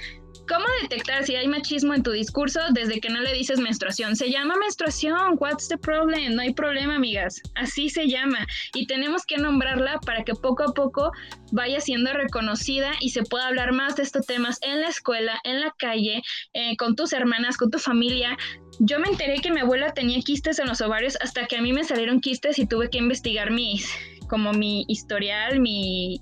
[0.50, 4.16] ¿Cómo detectar si hay machismo en tu discurso desde que no le dices menstruación?
[4.16, 5.36] Se llama menstruación.
[5.38, 6.34] What's the problem?
[6.34, 7.40] No hay problema, amigas.
[7.54, 8.44] Así se llama.
[8.74, 11.12] Y tenemos que nombrarla para que poco a poco
[11.52, 15.60] vaya siendo reconocida y se pueda hablar más de estos temas en la escuela, en
[15.60, 16.20] la calle,
[16.52, 18.36] eh, con tus hermanas, con tu familia.
[18.80, 21.72] Yo me enteré que mi abuela tenía quistes en los ovarios hasta que a mí
[21.72, 23.88] me salieron quistes y tuve que investigar mis,
[24.28, 26.20] como mi historial, mi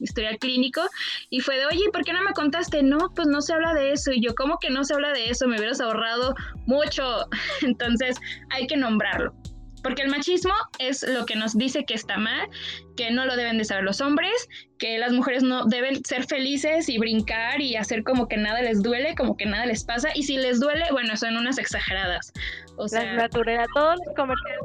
[0.00, 0.82] historial clínico,
[1.28, 2.82] y fue de, oye, ¿por qué no me contaste?
[2.82, 5.30] No, pues no se habla de eso, y yo, ¿cómo que no se habla de
[5.30, 5.46] eso?
[5.46, 6.34] Me hubieras ahorrado
[6.66, 7.28] mucho,
[7.62, 8.16] entonces
[8.50, 9.34] hay que nombrarlo.
[9.82, 12.48] Porque el machismo es lo que nos dice que está mal,
[12.96, 16.88] que no lo deben de saber los hombres, que las mujeres no deben ser felices
[16.88, 20.10] y brincar y hacer como que nada les duele, como que nada les pasa.
[20.14, 22.32] Y si les duele, bueno, son unas exageradas.
[22.76, 24.60] O sea, Naturela, todos los comerciales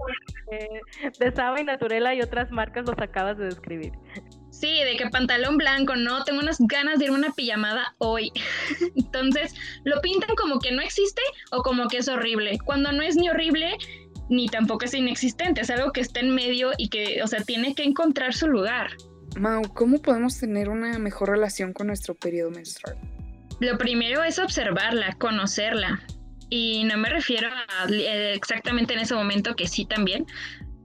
[0.52, 3.94] de, de Saba y Naturela y otras marcas los acabas de describir.
[4.60, 8.32] Sí, de que pantalón blanco, no, tengo unas ganas de ir a una pijamada hoy.
[8.96, 13.16] Entonces, lo pintan como que no existe o como que es horrible, cuando no es
[13.16, 13.78] ni horrible
[14.30, 17.76] ni tampoco es inexistente, es algo que está en medio y que, o sea, tiene
[17.76, 18.92] que encontrar su lugar.
[19.38, 22.98] Mau, ¿cómo podemos tener una mejor relación con nuestro periodo menstrual?
[23.60, 26.02] Lo primero es observarla, conocerla.
[26.50, 30.26] Y no me refiero a eh, exactamente en ese momento que sí también,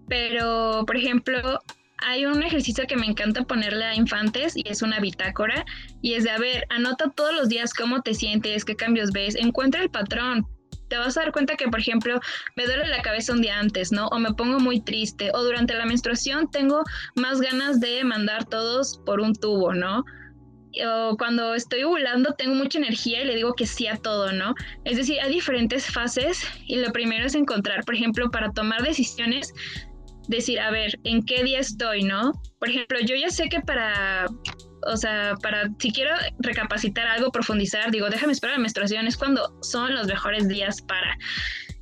[0.09, 1.61] pero por ejemplo,
[2.07, 5.65] hay un ejercicio que me encanta ponerle a infantes y es una bitácora
[6.03, 9.35] y es de, a ver, anota todos los días cómo te sientes, qué cambios ves,
[9.37, 10.47] encuentra el patrón.
[10.89, 12.21] Te vas a dar cuenta que, por ejemplo,
[12.57, 14.09] me duele la cabeza un día antes, ¿no?
[14.09, 16.83] O me pongo muy triste, o durante la menstruación tengo
[17.15, 20.05] más ganas de mandar todos por un tubo, ¿no?
[20.87, 24.55] o cuando estoy ovulando tengo mucha energía y le digo que sí a todo, ¿no?
[24.85, 29.53] Es decir, hay diferentes fases y lo primero es encontrar, por ejemplo, para tomar decisiones,
[30.31, 32.33] decir, a ver, ¿en qué día estoy, no?
[32.59, 34.27] Por ejemplo, yo ya sé que para,
[34.87, 39.59] o sea, para, si quiero recapacitar algo, profundizar, digo, déjame esperar la menstruación, es cuando
[39.63, 41.17] son los mejores días para.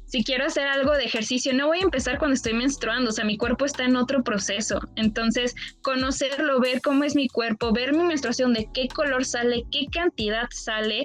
[0.06, 3.26] si quiero hacer algo de ejercicio, no voy a empezar cuando estoy menstruando, o sea,
[3.26, 4.80] mi cuerpo está en otro proceso.
[4.96, 9.84] Entonces, conocerlo, ver cómo es mi cuerpo, ver mi menstruación, de qué color sale, qué
[9.92, 11.04] cantidad sale,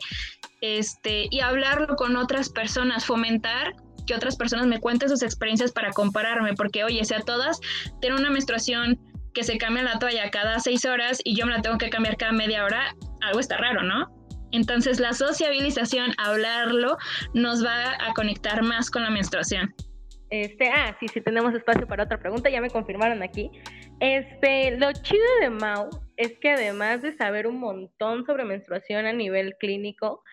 [0.62, 3.73] este, y hablarlo con otras personas, fomentar
[4.05, 7.59] que otras personas me cuenten sus experiencias para compararme, porque oye, si a todas
[8.01, 8.99] tienen una menstruación
[9.33, 12.17] que se cambia la toalla cada seis horas y yo me la tengo que cambiar
[12.17, 14.07] cada media hora, algo está raro, ¿no?
[14.51, 16.97] Entonces la sociabilización, hablarlo,
[17.33, 19.73] nos va a conectar más con la menstruación.
[20.29, 23.51] Este, ah, sí, sí, tenemos espacio para otra pregunta, ya me confirmaron aquí.
[23.99, 29.13] Este, lo chido de Mau es que además de saber un montón sobre menstruación a
[29.13, 30.23] nivel clínico,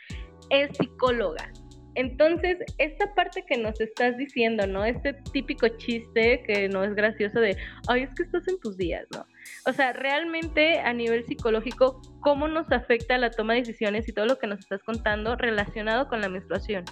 [0.48, 1.52] es psicóloga.
[1.94, 4.84] Entonces, esta parte que nos estás diciendo, ¿no?
[4.84, 7.56] Este típico chiste que no es gracioso de,
[7.88, 9.26] ay, es que estás en tus días, ¿no?
[9.66, 14.26] O sea, realmente a nivel psicológico, ¿cómo nos afecta la toma de decisiones y todo
[14.26, 16.84] lo que nos estás contando relacionado con la menstruación?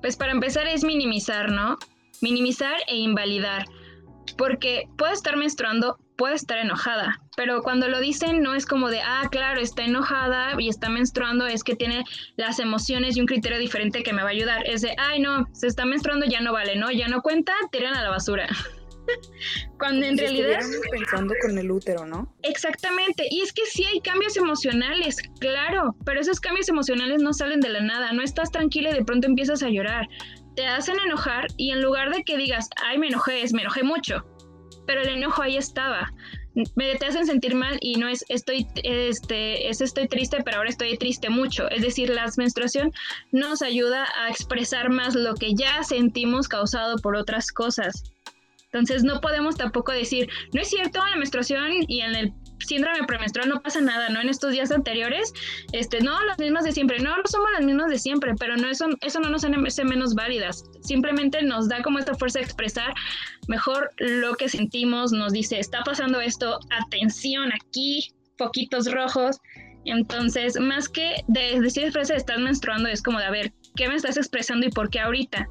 [0.00, 1.76] Pues para empezar es minimizar, ¿no?
[2.20, 3.64] Minimizar e invalidar.
[4.36, 9.00] Porque puedo estar menstruando, puede estar enojada, pero cuando lo dicen no es como de,
[9.00, 12.04] ah, claro, está enojada y está menstruando, es que tiene
[12.36, 14.66] las emociones y un criterio diferente que me va a ayudar.
[14.66, 16.90] Es de, ay, no, se está menstruando, ya no vale, ¿no?
[16.90, 18.48] Ya no cuenta, tiran a la basura.
[19.78, 20.60] Cuando en realidad...
[20.90, 22.34] pensando con el útero, ¿no?
[22.42, 23.26] Exactamente.
[23.30, 27.68] Y es que sí hay cambios emocionales, claro, pero esos cambios emocionales no salen de
[27.68, 28.12] la nada.
[28.12, 30.08] No estás tranquila y de pronto empiezas a llorar.
[30.56, 33.82] Te hacen enojar y en lugar de que digas, ay, me enojé, es me enojé
[33.82, 34.24] mucho
[34.86, 36.12] pero el enojo ahí estaba.
[36.74, 40.70] Me te hacen sentir mal y no es estoy este es estoy triste, pero ahora
[40.70, 41.68] estoy triste mucho.
[41.70, 42.92] Es decir, la menstruación
[43.30, 48.04] nos ayuda a expresar más lo que ya sentimos causado por otras cosas.
[48.72, 53.48] Entonces no podemos tampoco decir, no es cierto, la menstruación y en el síndrome premenstrual
[53.48, 54.20] no pasa nada, ¿no?
[54.20, 55.32] En estos días anteriores,
[55.72, 58.86] este, no, las mismas de siempre, no, somos las mismas de siempre, pero no eso,
[59.02, 62.94] eso no nos hace menos válidas, simplemente nos da como esta fuerza de expresar
[63.48, 69.38] mejor lo que sentimos, nos dice, está pasando esto, atención aquí, poquitos rojos,
[69.86, 73.88] entonces, más que de decir frase de estás menstruando, es como de, a ver, ¿qué
[73.88, 75.48] me estás expresando y por qué ahorita?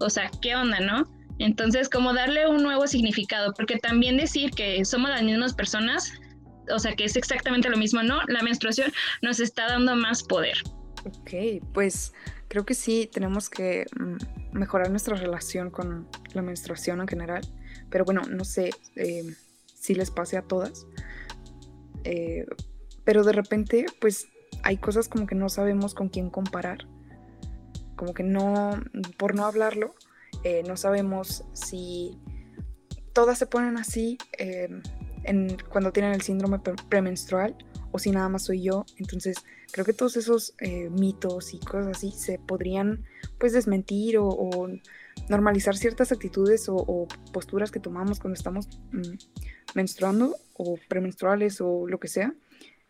[0.00, 1.04] O sea, ¿qué onda, no?
[1.38, 6.12] Entonces, como darle un nuevo significado, porque también decir que somos las mismas personas
[6.72, 8.20] o sea, que es exactamente lo mismo, ¿no?
[8.28, 10.56] La menstruación nos está dando más poder.
[11.04, 12.12] Ok, pues
[12.48, 17.42] creo que sí tenemos que mm, mejorar nuestra relación con la menstruación en general,
[17.90, 19.34] pero bueno, no sé eh,
[19.74, 20.86] si les pase a todas,
[22.04, 22.46] eh,
[23.04, 24.28] pero de repente pues
[24.62, 26.86] hay cosas como que no sabemos con quién comparar,
[27.94, 28.80] como que no,
[29.16, 29.94] por no hablarlo,
[30.42, 32.18] eh, no sabemos si
[33.12, 34.18] todas se ponen así
[35.68, 36.58] cuando tienen el síndrome
[36.88, 37.56] premenstrual
[37.92, 38.84] o si nada más soy yo.
[38.98, 39.36] Entonces
[39.72, 43.04] creo que todos esos eh, mitos y cosas así se podrían
[43.38, 44.68] pues desmentir o,
[45.28, 49.16] normalizar ciertas actitudes o, posturas que tomamos cuando estamos mm,
[49.74, 52.34] menstruando o premenstruales o lo que sea.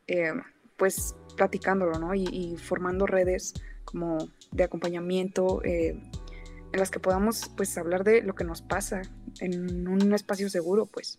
[0.09, 0.33] Eh,
[0.77, 2.15] pues platicándolo, ¿no?
[2.15, 4.19] Y, formando redes como
[4.53, 5.99] de acompañamiento eh,
[6.73, 9.03] en las que podamos pues hablar de lo que nos pasa
[9.41, 11.19] en un espacio seguro, pues.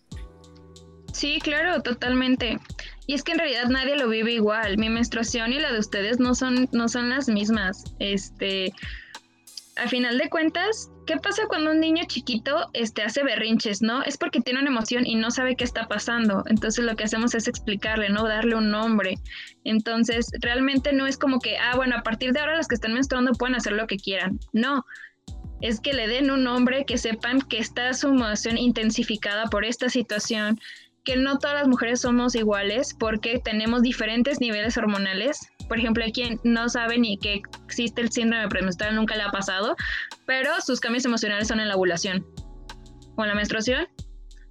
[1.12, 2.58] Sí, claro, totalmente.
[3.06, 4.76] Y es que en realidad nadie lo vive igual.
[4.78, 7.84] Mi menstruación y la de ustedes no son, no son las mismas.
[7.98, 8.72] Este,
[9.78, 14.02] a final de cuentas, ¿qué pasa cuando un niño chiquito este, hace berrinches, no?
[14.02, 16.42] Es porque tiene una emoción y no sabe qué está pasando.
[16.46, 18.24] Entonces lo que hacemos es explicarle, ¿no?
[18.24, 19.18] Darle un nombre.
[19.64, 22.92] Entonces, realmente no es como que, ah, bueno, a partir de ahora las que están
[22.92, 24.38] menstruando pueden hacer lo que quieran.
[24.52, 24.84] No.
[25.60, 29.88] Es que le den un nombre, que sepan que está su emoción intensificada por esta
[29.88, 30.60] situación,
[31.08, 35.40] que no todas las mujeres somos iguales porque tenemos diferentes niveles hormonales.
[35.66, 39.30] Por ejemplo, hay quien no sabe ni que existe el síndrome premenstrual, nunca le ha
[39.30, 39.74] pasado,
[40.26, 42.26] pero sus cambios emocionales son en la ovulación,
[43.16, 43.88] o en la menstruación,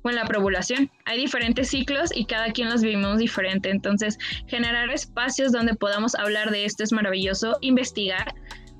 [0.01, 0.89] o en la provulación.
[1.05, 3.69] Hay diferentes ciclos y cada quien los vivimos diferente.
[3.69, 4.17] Entonces,
[4.47, 8.33] generar espacios donde podamos hablar de esto es maravilloso, investigar,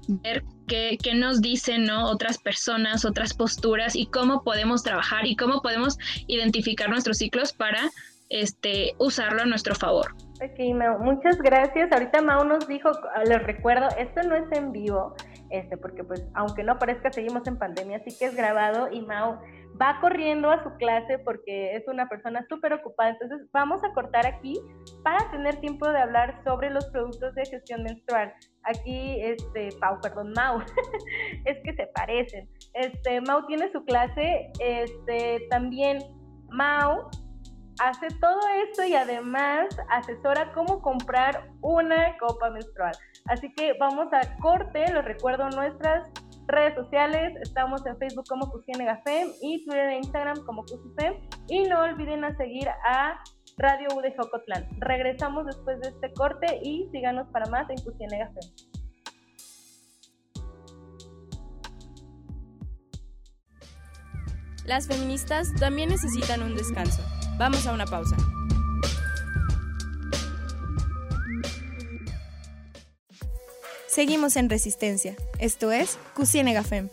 [0.07, 2.09] ver qué, nos dicen ¿no?
[2.09, 7.89] otras personas, otras posturas y cómo podemos trabajar y cómo podemos identificar nuestros ciclos para
[8.29, 10.13] este, usarlo a nuestro favor.
[10.41, 11.91] Ok, Mau, muchas gracias.
[11.91, 12.91] Ahorita Mau nos dijo,
[13.25, 15.15] les recuerdo, esto no es en vivo,
[15.49, 19.39] este, porque pues aunque no parezca, seguimos en pandemia, así que es grabado y Mau
[19.81, 23.11] va corriendo a su clase porque es una persona súper ocupada.
[23.11, 24.59] Entonces vamos a cortar aquí
[25.03, 28.33] para tener tiempo de hablar sobre los productos de gestión menstrual.
[28.63, 30.59] Aquí, este, Pau, perdón, Mau,
[31.45, 32.49] es que se parecen.
[32.73, 35.99] Este, Mau tiene su clase, este, también
[36.49, 37.09] Mau
[37.79, 42.93] hace todo esto y además asesora cómo comprar una copa menstrual.
[43.27, 46.09] Así que vamos a corte, les recuerdo nuestras
[46.47, 51.15] redes sociales, estamos en Facebook como Cusienegafem y Twitter e Instagram como Cusifem.
[51.49, 53.21] Y no olviden a seguir a
[53.57, 54.67] Radio U de Jocotlán.
[54.79, 58.43] Regresamos después de este corte y síganos para más en Cusienegafem.
[64.65, 67.01] Las feministas también necesitan un descanso.
[67.37, 68.17] Vamos a una pausa.
[73.97, 75.15] Seguimos en Resistencia.
[75.39, 76.89] Esto es Cusienega Fem.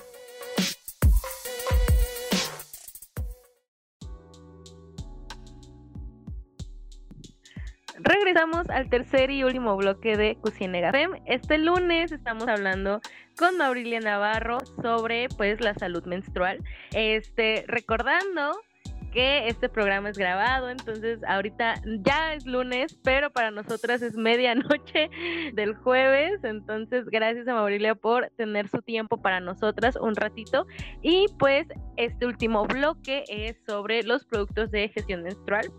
[7.98, 11.10] Regresamos al tercer y último bloque de Cusienega Fem.
[11.26, 13.02] Este lunes estamos hablando
[13.36, 16.64] con Maurilia Navarro sobre pues la salud menstrual.
[16.94, 18.58] Este, recordando
[19.14, 25.08] que este programa es grabado, entonces ahorita ya es lunes, pero para nosotras es medianoche
[25.54, 30.66] del jueves, entonces gracias a Maurilia por tener su tiempo para nosotras un ratito
[31.00, 35.70] y pues este último bloque es sobre los productos de gestión menstrual.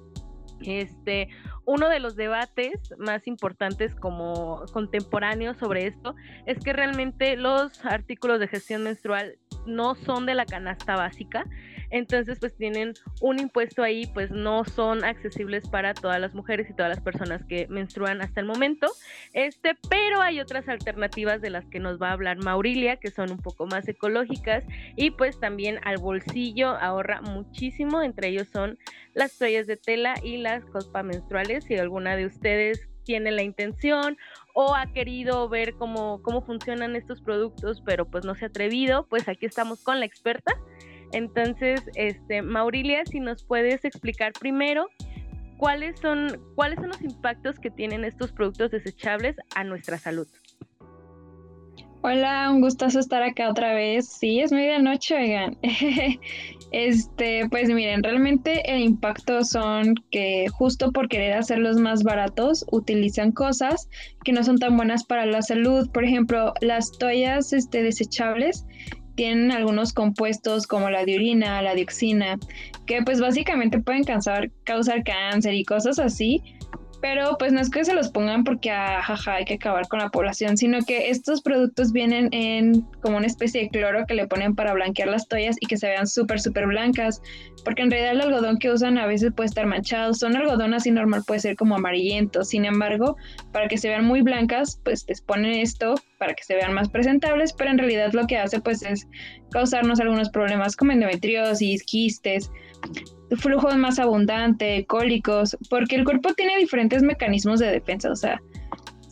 [0.61, 1.27] Este,
[1.65, 6.15] uno de los debates más importantes como contemporáneos sobre esto
[6.45, 11.45] es que realmente los artículos de gestión menstrual no son de la canasta básica,
[11.91, 16.73] entonces pues tienen un impuesto ahí, pues no son accesibles para todas las mujeres y
[16.73, 18.87] todas las personas que menstruan hasta el momento,
[19.33, 23.31] este, pero hay otras alternativas de las que nos va a hablar Maurilia, que son
[23.31, 24.63] un poco más ecológicas
[24.95, 28.77] y pues también al bolsillo ahorra muchísimo, entre ellos son
[29.13, 34.17] las toallas de tela y las copas menstruales, si alguna de ustedes tiene la intención
[34.57, 39.05] o ha querido ver cómo, cómo funcionan estos productos, pero pues no se ha atrevido,
[39.05, 40.53] pues aquí estamos con la experta.
[41.11, 44.87] Entonces, este, Maurilia, si nos puedes explicar primero
[45.57, 50.27] cuáles son, cuáles son los impactos que tienen estos productos desechables a nuestra salud.
[52.07, 54.07] Hola, un gustazo estar acá otra vez.
[54.07, 55.57] Sí, es medianoche, oigan.
[56.71, 63.31] este, pues miren, realmente el impacto son que justo por querer hacerlos más baratos, utilizan
[63.31, 63.89] cosas
[64.23, 65.89] que no son tan buenas para la salud.
[65.89, 68.67] Por ejemplo, las toallas este, desechables
[69.15, 72.37] tienen algunos compuestos como la diurina, la dioxina,
[72.85, 76.43] que pues básicamente pueden causar, causar cáncer y cosas así,
[77.05, 80.09] pero pues no es que se los pongan porque ah, hay que acabar con la
[80.09, 84.55] población, sino que estos productos vienen en como una especie de cloro que le ponen
[84.55, 87.21] para blanquear las toallas y que se vean súper, súper blancas,
[87.63, 90.89] porque en realidad el algodón que usan a veces puede estar manchado, son algodón así
[90.89, 93.17] normal, puede ser como amarillento, sin embargo,
[93.51, 96.89] para que se vean muy blancas, pues te ponen esto para que se vean más
[96.89, 99.07] presentables, pero en realidad lo que hace pues es
[99.51, 102.49] causarnos algunos problemas como endometriosis, quistes,
[103.37, 108.41] flujo más abundante, cólicos, porque el cuerpo tiene diferentes mecanismos de defensa, o sea,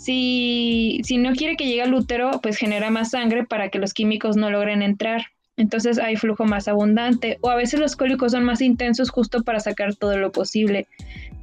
[0.03, 3.93] si, si no quiere que llegue al útero, pues genera más sangre para que los
[3.93, 5.27] químicos no logren entrar.
[5.55, 9.61] Entonces hay flujo más abundante o a veces los cólicos son más intensos justo para
[9.61, 10.87] sacar todo lo posible.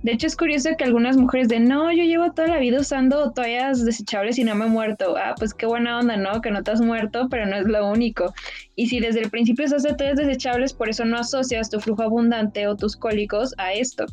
[0.03, 3.33] De hecho, es curioso que algunas mujeres de no, yo llevo toda la vida usando
[3.33, 5.15] toallas desechables y no me he muerto.
[5.19, 6.41] Ah, pues qué buena onda, ¿no?
[6.41, 8.33] Que no te has muerto, pero no es lo único.
[8.77, 12.67] Y si desde el principio usas toallas desechables, por eso no asocias tu flujo abundante
[12.67, 14.07] o tus cólicos a esto.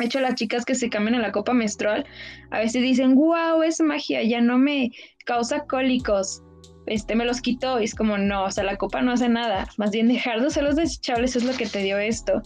[0.00, 2.04] De hecho, las chicas que se cambian a la copa menstrual
[2.50, 4.90] a veces dicen, wow, es magia, ya no me
[5.24, 6.42] causa cólicos.
[6.86, 9.68] Este me los quitó y es como, no, o sea, la copa no hace nada.
[9.76, 12.42] Más bien dejar de usar los desechables es lo que te dio esto.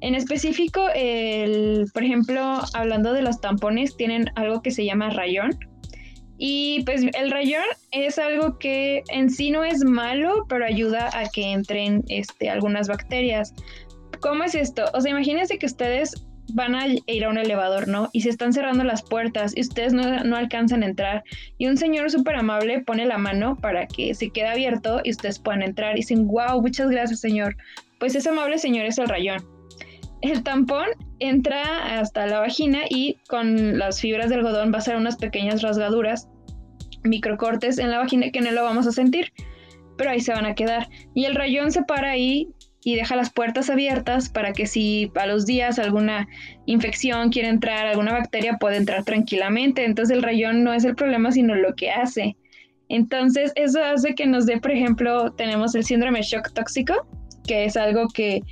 [0.00, 5.58] En específico, el, por ejemplo, hablando de los tampones, tienen algo que se llama rayón.
[6.38, 11.28] Y pues el rayón es algo que en sí no es malo, pero ayuda a
[11.28, 13.52] que entren este, algunas bacterias.
[14.20, 14.84] ¿Cómo es esto?
[14.94, 16.14] O sea, imagínense que ustedes
[16.54, 18.08] van a ir a un elevador, ¿no?
[18.12, 21.24] Y se están cerrando las puertas y ustedes no, no alcanzan a entrar.
[21.58, 25.40] Y un señor súper amable pone la mano para que se quede abierto y ustedes
[25.40, 25.94] puedan entrar.
[25.94, 27.56] Y dicen, wow, muchas gracias, señor.
[27.98, 29.57] Pues ese amable señor es el rayón
[30.22, 30.86] el tampón
[31.20, 35.62] entra hasta la vagina y con las fibras de algodón va a hacer unas pequeñas
[35.62, 36.28] rasgaduras,
[37.04, 39.32] microcortes en la vagina que no lo vamos a sentir,
[39.96, 40.88] pero ahí se van a quedar.
[41.14, 42.48] Y el rayón se para ahí
[42.84, 46.28] y deja las puertas abiertas para que si a los días alguna
[46.66, 49.84] infección quiere entrar, alguna bacteria puede entrar tranquilamente.
[49.84, 52.36] Entonces el rayón no es el problema, sino lo que hace.
[52.88, 57.06] Entonces eso hace que nos dé, por ejemplo, tenemos el síndrome shock tóxico,
[57.46, 58.42] que es algo que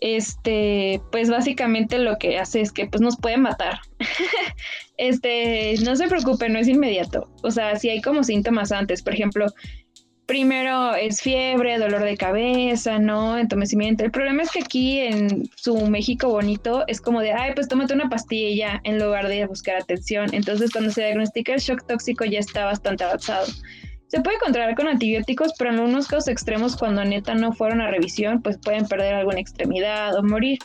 [0.00, 3.80] este, pues básicamente lo que hace es que pues nos puede matar.
[4.96, 7.28] este, no se preocupe, no es inmediato.
[7.42, 9.46] O sea, si hay como síntomas antes, por ejemplo,
[10.28, 13.38] primero es fiebre, dolor de cabeza, ¿no?
[13.38, 14.04] Entumecimiento.
[14.04, 17.94] El problema es que aquí en su México bonito es como de, ay, pues tómate
[17.94, 20.28] una pastilla en lugar de buscar atención.
[20.34, 23.46] Entonces, cuando se diagnostica el shock tóxico ya está bastante avanzado.
[24.08, 27.90] Se puede controlar con antibióticos, pero en unos casos extremos, cuando neta no fueron a
[27.90, 30.58] revisión, pues pueden perder alguna extremidad o morir.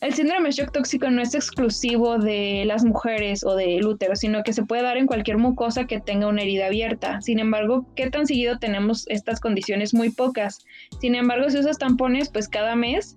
[0.00, 4.44] El síndrome de shock tóxico no es exclusivo de las mujeres o del útero, sino
[4.44, 7.20] que se puede dar en cualquier mucosa que tenga una herida abierta.
[7.20, 9.94] Sin embargo, ¿qué tan seguido tenemos estas condiciones?
[9.94, 10.64] Muy pocas.
[11.00, 13.16] Sin embargo, si usas tampones, pues cada mes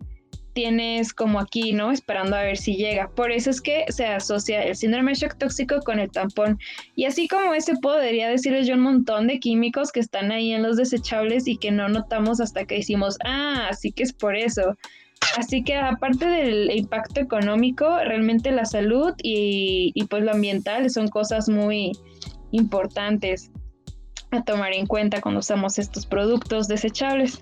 [0.53, 1.91] tienes como aquí, ¿no?
[1.91, 3.09] Esperando a ver si llega.
[3.09, 6.59] Por eso es que se asocia el síndrome de shock tóxico con el tampón.
[6.95, 10.63] Y así como ese, podría decirles yo un montón de químicos que están ahí en
[10.63, 14.75] los desechables y que no notamos hasta que decimos, ah, así que es por eso.
[15.37, 21.47] Así que aparte del impacto económico, realmente la salud y, pues lo ambiental son cosas
[21.47, 21.91] muy
[22.51, 23.51] importantes
[24.31, 27.39] a tomar en cuenta cuando usamos estos productos desechables.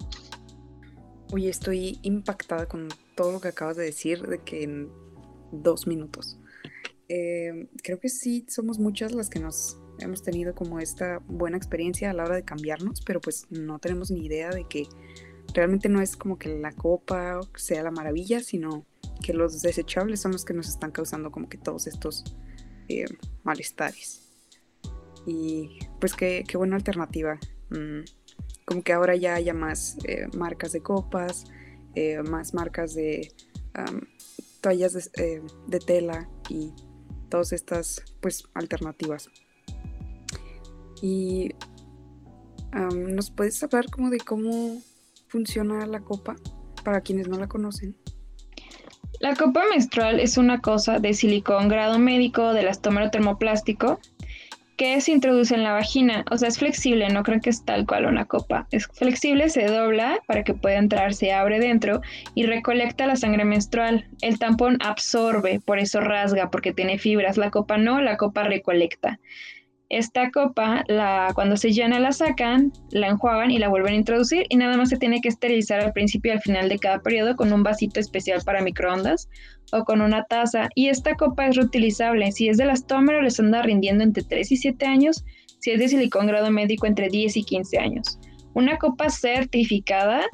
[1.32, 4.90] Oye, estoy impactada con todo lo que acabas de decir, de que en
[5.52, 6.40] dos minutos.
[7.08, 12.10] Eh, creo que sí, somos muchas las que nos hemos tenido como esta buena experiencia
[12.10, 14.88] a la hora de cambiarnos, pero pues no tenemos ni idea de que
[15.54, 18.86] realmente no es como que la copa sea la maravilla, sino
[19.24, 22.24] que los desechables son los que nos están causando como que todos estos
[22.88, 23.06] eh,
[23.44, 24.30] malestares.
[25.26, 27.40] Y pues qué, buena alternativa.
[27.70, 28.02] Mm,
[28.70, 31.46] como que ahora ya haya más eh, marcas de copas,
[31.96, 33.34] eh, más marcas de
[34.62, 36.72] toallas de, tela y
[37.30, 39.28] todas estas pues alternativas.
[41.02, 41.50] Y
[42.94, 44.80] nos puedes hablar como de cómo
[45.30, 46.36] funciona la copa
[46.84, 47.96] para quienes no la conocen?
[49.20, 54.00] La copa menstrual es una cosa de silicón grado médico del elastómero termoplástico
[54.80, 56.24] que se introduce en la vagina.
[56.32, 58.66] O sea, es flexible, no creo que es tal cual una copa.
[58.72, 62.00] Es flexible, se dobla para que pueda entrar, se abre dentro
[62.34, 64.08] y recolecta la sangre menstrual.
[64.22, 67.36] El tampón absorbe, por eso rasga, porque tiene fibras.
[67.36, 69.20] La copa no, la copa recolecta.
[69.90, 74.46] Esta copa, la, cuando se llena, la sacan, la enjuagan y la vuelven a introducir
[74.48, 77.36] y nada más se tiene que esterilizar al principio y al final de cada periodo
[77.36, 79.28] con un vasito especial para microondas
[79.72, 80.70] o con una taza.
[80.76, 82.32] Y esta copa es reutilizable.
[82.32, 85.24] Si es de elastómero, les anda rindiendo entre 3 y 7 años.
[85.60, 88.20] Si es de silicón grado médico, entre 10 y 15 años.
[88.54, 90.26] Una copa certificada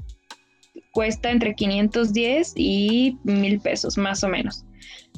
[0.91, 4.65] cuesta entre 510 y 1000 pesos, más o menos.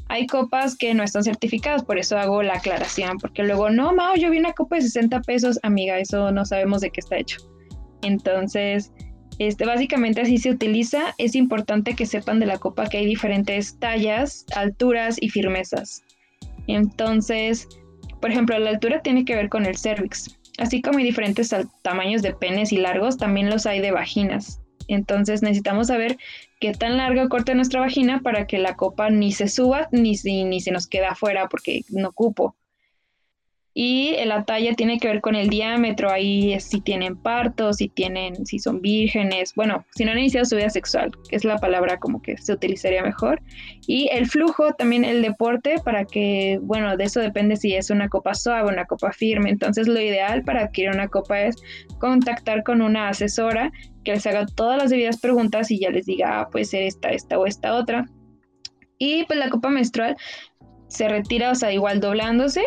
[0.09, 4.15] Hay copas que no están certificadas, por eso hago la aclaración, porque luego, no, Mao,
[4.15, 7.37] yo vi una copa de 60 pesos, amiga, eso no sabemos de qué está hecho.
[8.01, 8.91] Entonces,
[9.39, 11.13] este, básicamente así se utiliza.
[11.17, 16.03] Es importante que sepan de la copa que hay diferentes tallas, alturas y firmezas.
[16.67, 17.67] Entonces,
[18.19, 20.37] por ejemplo, la altura tiene que ver con el cervix.
[20.57, 24.59] Así como hay diferentes tamaños de penes y largos, también los hay de vaginas.
[24.87, 26.17] Entonces necesitamos saber
[26.59, 30.61] qué tan largo corta nuestra vagina para que la copa ni se suba ni, ni
[30.61, 32.55] se nos queda afuera porque no cupo.
[33.79, 38.43] Y la talla tiene que ver con el diámetro, ahí si tienen partos, si tienen,
[38.43, 41.99] si son vírgenes, bueno, si no han iniciado su vida sexual, que es la palabra
[41.99, 43.39] como que se utilizaría mejor.
[43.85, 48.09] Y el flujo, también el deporte, para que, bueno, de eso depende si es una
[48.09, 49.51] copa suave, o una copa firme.
[49.51, 51.55] Entonces lo ideal para adquirir una copa es
[51.99, 53.71] contactar con una asesora
[54.03, 57.09] que les haga todas las debidas preguntas y ya les diga, ah, puede ser esta,
[57.09, 58.07] esta o esta otra.
[58.97, 60.17] Y pues la copa menstrual
[60.87, 62.63] se retira, o sea, igual doblándose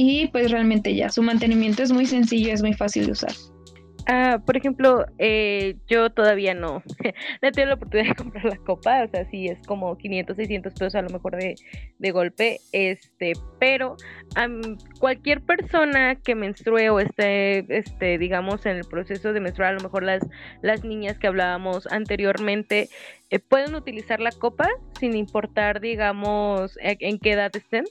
[0.00, 3.32] y pues realmente ya, su mantenimiento es muy sencillo, es muy fácil de usar.
[4.06, 6.84] Ah, por ejemplo, eh, yo todavía no,
[7.42, 10.72] no tengo la oportunidad de comprar la copa, o sea, sí es como 500, 600
[10.72, 11.56] pesos a lo mejor de,
[11.98, 13.96] de golpe, este, pero
[15.00, 19.82] cualquier persona que menstrue o esté, este, digamos, en el proceso de menstruar, a lo
[19.82, 20.24] mejor las,
[20.62, 22.88] las niñas que hablábamos anteriormente,
[23.30, 24.68] eh, pueden utilizar la copa
[25.00, 27.84] sin importar, digamos, en qué edad estén.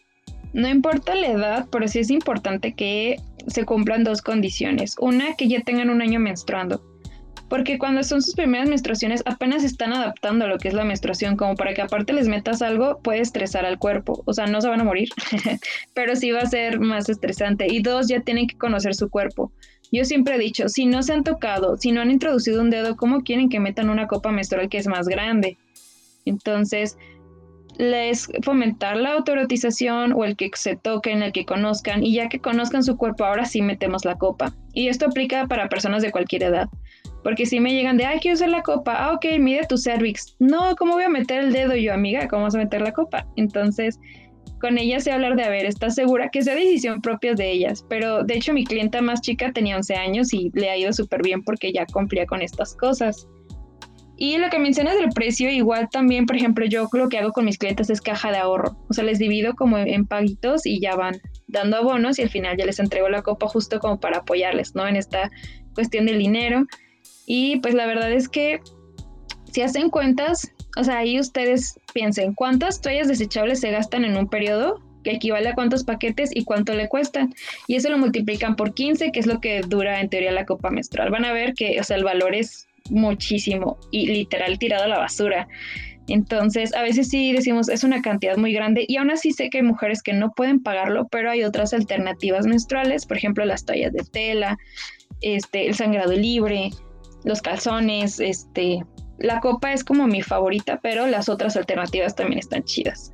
[0.57, 4.95] No importa la edad, pero sí es importante que se cumplan dos condiciones.
[4.99, 6.81] Una, que ya tengan un año menstruando.
[7.47, 11.37] Porque cuando son sus primeras menstruaciones apenas están adaptando a lo que es la menstruación,
[11.37, 14.23] como para que aparte les metas algo, puede estresar al cuerpo.
[14.25, 15.09] O sea, no se van a morir,
[15.93, 17.67] pero sí va a ser más estresante.
[17.69, 19.51] Y dos, ya tienen que conocer su cuerpo.
[19.91, 22.95] Yo siempre he dicho, si no se han tocado, si no han introducido un dedo,
[22.97, 25.59] ¿cómo quieren que metan una copa menstrual que es más grande?
[26.25, 26.97] Entonces,
[27.77, 32.39] les fomentar la autorotización o el que se toquen, el que conozcan y ya que
[32.39, 34.53] conozcan su cuerpo, ahora sí metemos la copa.
[34.73, 36.67] Y esto aplica para personas de cualquier edad.
[37.23, 40.35] Porque si me llegan de, ay, quiero usar la copa, ah, ok, mide tu cervix.
[40.39, 42.27] No, ¿cómo voy a meter el dedo yo, amiga?
[42.27, 43.27] ¿Cómo vas a meter la copa?
[43.35, 43.99] Entonces,
[44.59, 46.29] con ellas sé hablar de, a ver, ¿estás segura?
[46.29, 47.85] Que sea decisión propia de ellas.
[47.89, 51.21] Pero de hecho, mi clienta más chica tenía 11 años y le ha ido súper
[51.21, 53.27] bien porque ya cumplía con estas cosas.
[54.17, 57.45] Y lo que mencionas del precio, igual también, por ejemplo, yo lo que hago con
[57.45, 58.75] mis clientes es caja de ahorro.
[58.89, 62.57] O sea, les divido como en paguitos y ya van dando abonos y al final
[62.57, 64.87] ya les entrego la copa justo como para apoyarles, ¿no?
[64.87, 65.29] En esta
[65.75, 66.65] cuestión del dinero.
[67.27, 68.59] Y pues la verdad es que
[69.51, 74.27] si hacen cuentas, o sea, ahí ustedes piensen, ¿cuántas toallas desechables se gastan en un
[74.27, 74.81] periodo?
[75.03, 77.33] que equivale a cuántos paquetes y cuánto le cuestan.
[77.67, 80.69] Y eso lo multiplican por 15, que es lo que dura en teoría la copa
[80.69, 81.11] menstrual.
[81.11, 84.99] Van a ver que, o sea, el valor es muchísimo y literal tirado a la
[84.99, 85.47] basura.
[86.07, 89.57] Entonces, a veces sí decimos, es una cantidad muy grande y aún así sé que
[89.57, 93.91] hay mujeres que no pueden pagarlo, pero hay otras alternativas menstruales, por ejemplo, las toallas
[93.91, 94.57] de tela,
[95.21, 96.69] este, el sangrado libre,
[97.25, 98.79] los calzones, este,
[99.19, 103.11] la copa es como mi favorita, pero las otras alternativas también están chidas.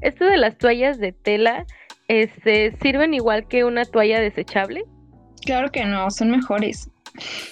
[0.00, 1.66] Esto de las toallas de tela,
[2.06, 4.84] este, ¿sirven igual que una toalla desechable?
[5.44, 6.88] Claro que no, son mejores.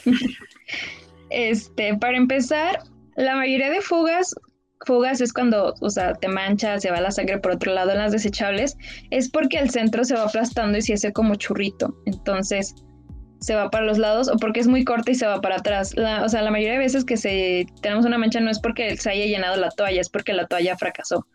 [1.30, 2.80] este, para empezar,
[3.16, 4.34] la mayoría de fugas,
[4.86, 7.98] fugas es cuando, o sea, te mancha, se va la sangre por otro lado en
[7.98, 8.76] las desechables,
[9.10, 11.94] es porque el centro se va aplastando y se hace como churrito.
[12.06, 12.74] Entonces,
[13.40, 15.94] se va para los lados o porque es muy corta y se va para atrás.
[15.96, 19.26] o sea, la mayoría de veces que tenemos una mancha no es porque se haya
[19.26, 21.26] llenado la toalla, es porque la toalla fracasó.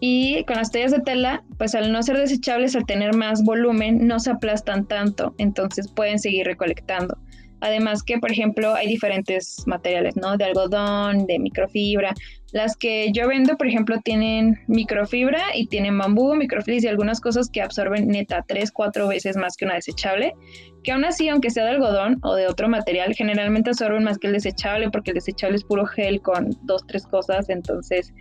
[0.00, 4.06] Y con las toallas de tela, pues al no ser desechables, al tener más volumen,
[4.06, 7.18] no se aplastan tanto, entonces pueden seguir recolectando.
[7.60, 10.36] Además que, por ejemplo, hay diferentes materiales, ¿no?
[10.36, 12.14] De algodón, de microfibra.
[12.52, 17.50] Las que yo vendo, por ejemplo, tienen microfibra y tienen bambú, microflis y algunas cosas
[17.50, 20.34] que absorben neta tres, cuatro veces más que una desechable.
[20.82, 24.28] Que aún así, aunque sea de algodón o de otro material, generalmente absorben más que
[24.28, 27.50] el desechable porque el desechable es puro gel con dos, tres cosas.
[27.50, 28.14] Entonces,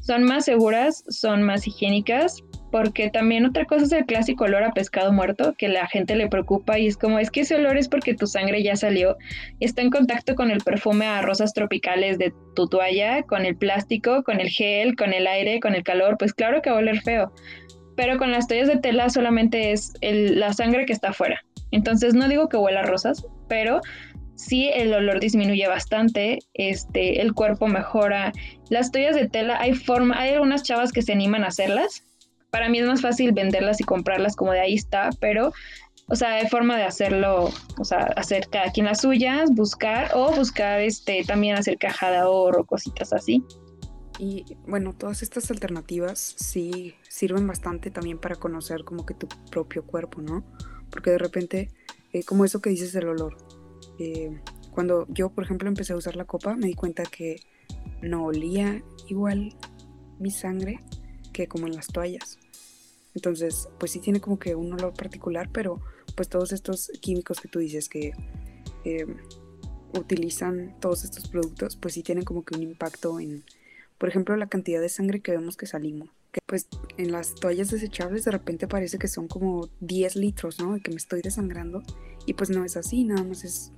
[0.00, 4.72] son más seguras, son más higiénicas, porque también otra cosa es el clásico olor a
[4.72, 7.88] pescado muerto, que la gente le preocupa y es como, es que ese olor es
[7.88, 9.16] porque tu sangre ya salió,
[9.60, 14.24] está en contacto con el perfume a rosas tropicales de tu toalla, con el plástico,
[14.24, 17.02] con el gel, con el aire, con el calor, pues claro que va a oler
[17.02, 17.32] feo.
[17.94, 21.40] Pero con las toallas de tela solamente es la sangre que está afuera.
[21.72, 23.82] Entonces no digo que huela a rosas, pero
[24.34, 28.32] sí el olor disminuye bastante, este, el cuerpo mejora.
[28.70, 32.06] Las toallas de tela, hay forma, hay algunas chavas que se animan a hacerlas,
[32.52, 35.54] para mí es más fácil venderlas y comprarlas como de ahí está, pero,
[36.08, 37.48] o sea, hay forma de hacerlo,
[37.78, 42.18] o sea, hacer cada quien las suyas, buscar o buscar este también hacer caja de
[42.18, 43.42] ahorro, cositas así.
[44.18, 49.82] Y bueno, todas estas alternativas sí sirven bastante también para conocer como que tu propio
[49.86, 50.44] cuerpo, ¿no?
[50.90, 51.70] Porque de repente,
[52.12, 53.38] eh, como eso que dices del olor,
[53.98, 54.38] eh,
[54.72, 57.36] cuando yo, por ejemplo, empecé a usar la copa, me di cuenta que
[58.02, 59.56] no olía igual
[60.18, 60.80] mi sangre
[61.32, 62.38] que como en las toallas.
[63.14, 65.80] Entonces, pues sí tiene como que un olor particular, pero
[66.16, 68.12] pues todos estos químicos que tú dices que
[68.84, 69.06] eh,
[69.98, 73.44] utilizan todos estos productos, pues sí tienen como que un impacto en,
[73.98, 76.10] por ejemplo, la cantidad de sangre que vemos que salimos.
[76.32, 80.74] Que pues en las toallas desechables de repente parece que son como 10 litros, ¿no?
[80.74, 81.82] De que me estoy desangrando.
[82.24, 83.72] Y pues no es así, nada más es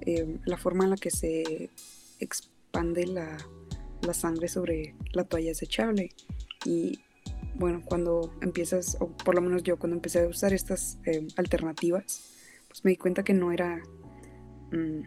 [0.00, 1.70] eh, la forma en la que se
[2.18, 3.38] expande la,
[4.02, 6.10] la sangre sobre la toalla desechable.
[6.64, 7.00] Y
[7.54, 12.32] bueno, cuando empiezas, o por lo menos yo cuando empecé a usar estas eh, alternativas,
[12.68, 13.82] pues me di cuenta que no era
[14.72, 15.02] mm,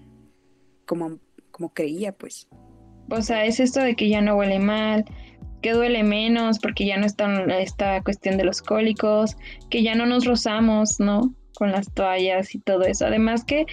[0.85, 1.19] como,
[1.51, 2.47] como creía, pues.
[3.09, 5.05] O sea, es esto de que ya no huele mal,
[5.61, 9.35] que duele menos porque ya no está esta cuestión de los cólicos,
[9.69, 11.33] que ya no nos rozamos, ¿no?
[11.55, 13.05] Con las toallas y todo eso.
[13.05, 13.65] Además que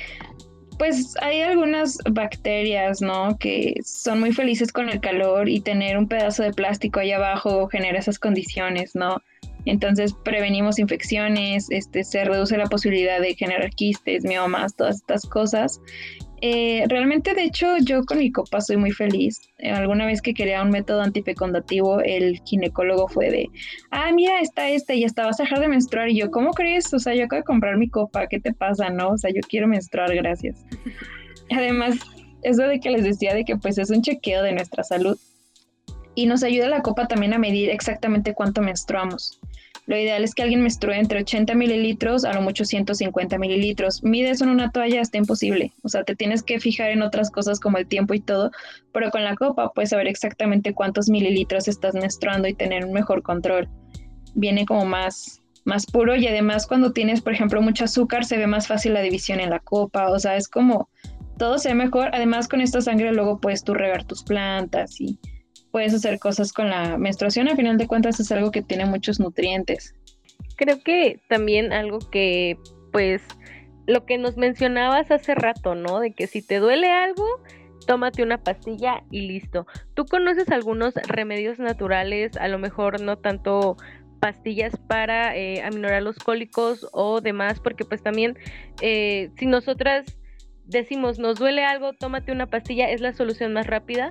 [0.78, 3.36] pues hay algunas bacterias, ¿no?
[3.38, 7.68] Que son muy felices con el calor y tener un pedazo de plástico ahí abajo
[7.68, 9.22] genera esas condiciones, ¿no?
[9.64, 15.80] Entonces prevenimos infecciones, este, se reduce la posibilidad de generar quistes, miomas, todas estas cosas.
[16.44, 19.40] Eh, realmente, de hecho, yo con mi copa soy muy feliz.
[19.58, 23.48] Eh, alguna vez que quería un método antifecundativo, el ginecólogo fue de,
[23.92, 26.08] ah, mira, está este, y hasta vas a dejar de menstruar.
[26.08, 26.92] Y yo, ¿cómo crees?
[26.92, 29.10] O sea, yo acabo de comprar mi copa, ¿qué te pasa, no?
[29.10, 30.66] O sea, yo quiero menstruar, gracias.
[31.50, 31.94] Además,
[32.42, 35.16] eso de que les decía de que pues es un chequeo de nuestra salud.
[36.16, 39.40] Y nos ayuda la copa también a medir exactamente cuánto menstruamos.
[39.86, 44.02] Lo ideal es que alguien menstrue entre 80 mililitros a lo mucho 150 mililitros.
[44.04, 45.72] Mide eso en una toalla, está imposible.
[45.82, 48.52] O sea, te tienes que fijar en otras cosas como el tiempo y todo,
[48.92, 53.22] pero con la copa puedes saber exactamente cuántos mililitros estás menstruando y tener un mejor
[53.22, 53.68] control.
[54.34, 58.46] Viene como más, más puro y además cuando tienes, por ejemplo, mucho azúcar, se ve
[58.46, 60.10] más fácil la división en la copa.
[60.10, 60.88] O sea, es como
[61.38, 62.10] todo se ve mejor.
[62.12, 65.18] Además, con esta sangre luego puedes tú regar tus plantas y
[65.72, 69.18] puedes hacer cosas con la menstruación, a final de cuentas es algo que tiene muchos
[69.18, 69.96] nutrientes.
[70.56, 72.58] Creo que también algo que,
[72.92, 73.22] pues,
[73.86, 75.98] lo que nos mencionabas hace rato, ¿no?
[75.98, 77.26] De que si te duele algo,
[77.86, 79.66] tómate una pastilla y listo.
[79.94, 83.76] ¿Tú conoces algunos remedios naturales, a lo mejor no tanto
[84.20, 88.38] pastillas para eh, aminorar los cólicos o demás, porque pues también
[88.80, 90.04] eh, si nosotras
[90.64, 94.10] decimos nos duele algo, tómate una pastilla, es la solución más rápida,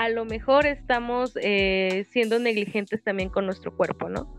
[0.00, 4.34] a lo mejor estamos eh, siendo negligentes también con nuestro cuerpo, ¿no?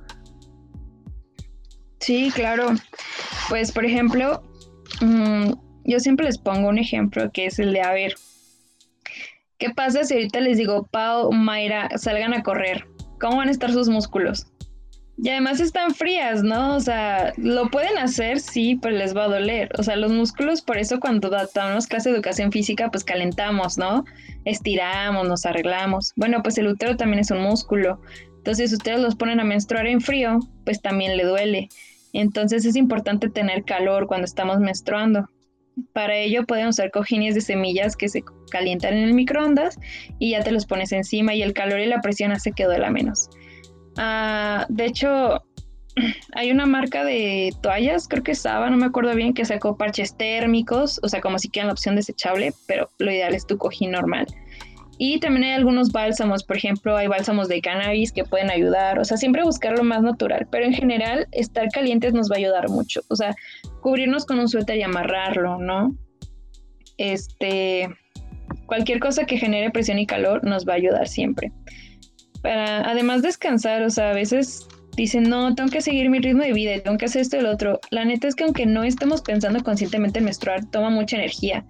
[2.00, 2.70] Sí, claro.
[3.48, 4.42] Pues por ejemplo,
[5.02, 5.52] mm,
[5.84, 8.16] yo siempre les pongo un ejemplo que es el de, a ver,
[9.60, 12.88] ¿qué pasa si ahorita les digo, Pau, Mayra, salgan a correr?
[13.20, 14.51] ¿Cómo van a estar sus músculos?
[15.24, 16.76] Y además están frías, ¿no?
[16.76, 19.70] O sea, lo pueden hacer, sí, pero les va a doler.
[19.78, 24.04] O sea, los músculos, por eso cuando damos clase de educación física, pues calentamos, ¿no?
[24.46, 26.12] Estiramos, nos arreglamos.
[26.16, 28.02] Bueno, pues el útero también es un músculo.
[28.38, 31.70] Entonces, ustedes los ponen a menstruar en frío, pues también le duele.
[32.14, 35.30] Entonces es importante tener calor cuando estamos menstruando.
[35.94, 39.80] Para ello pueden usar cojines de semillas que se calientan en el microondas
[40.20, 42.90] y ya te los pones encima y el calor y la presión hace que duela
[42.90, 43.30] menos.
[43.98, 45.42] Ah, de hecho,
[46.36, 50.16] hay una marca de toallas, creo que Saba, no me acuerdo bien, que sacó parches
[50.16, 53.92] térmicos, o sea, como si quieran la opción desechable, pero lo ideal es tu cojín
[53.92, 54.26] normal.
[54.98, 59.06] Y también hay algunos bálsamos, por ejemplo, hay bálsamos de cannabis que pueden ayudar, o
[59.06, 62.70] sea, siempre buscar lo más natural, pero en general estar calientes nos va a ayudar
[62.70, 63.36] mucho, o sea,
[63.82, 65.96] cubrirnos con un suéter y amarrarlo, ¿no?
[66.98, 67.90] Este,
[68.68, 71.52] cualquier cosa que genere presión y calor nos va a ayudar siempre
[72.42, 76.54] para además descansar, o sea, a veces dicen, no, tengo que seguir mi ritmo de
[76.54, 77.80] vida y tengo que hacer esto y lo otro.
[77.92, 81.66] La neta es que aunque no estemos pensando conscientemente en menstruar, toma mucha energía.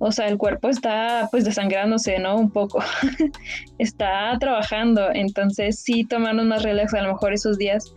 [0.00, 2.36] O sea, el cuerpo está pues desangrándose, ¿no?
[2.36, 2.80] Un poco.
[3.78, 5.10] está trabajando.
[5.12, 7.92] Entonces, sí, tomarnos más relax a lo mejor esos días.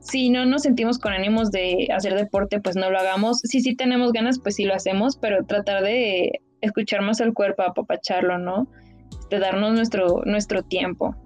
[0.00, 3.38] Si no nos sentimos con ánimos de hacer deporte, pues no lo hagamos.
[3.38, 7.62] Si sí tenemos ganas, pues sí lo hacemos, pero tratar de escuchar más al cuerpo,
[7.62, 8.68] apapacharlo, ¿no?
[9.30, 11.16] De darnos nuestro, nuestro tiempo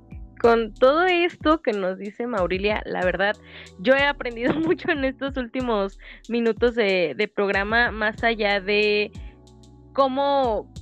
[0.41, 3.37] con todo esto que nos dice Maurilia, la verdad,
[3.79, 9.13] yo he aprendido mucho en estos últimos minutos de, programa, más allá de
[9.93, 10.73] cómo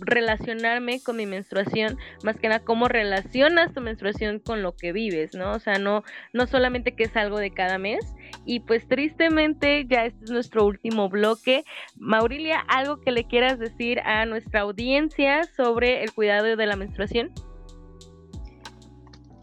[0.00, 5.34] relacionarme con mi menstruación, más que nada cómo relacionas tu menstruación con lo que vives,
[5.34, 5.52] ¿no?
[5.52, 8.14] O sea, no, no solamente que es algo de cada mes.
[8.44, 11.64] Y pues tristemente ya este es nuestro último bloque.
[11.96, 17.32] Maurilia, ¿algo que le quieras decir a nuestra audiencia sobre el cuidado de la menstruación?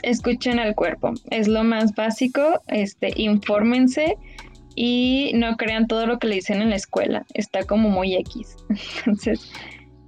[0.04, 1.14] Escuchen al cuerpo.
[1.30, 4.18] Es lo más básico, este, infórmense
[4.76, 7.26] y no crean todo lo que le dicen en la escuela.
[7.34, 8.56] Está como muy X.
[9.06, 9.52] Entonces,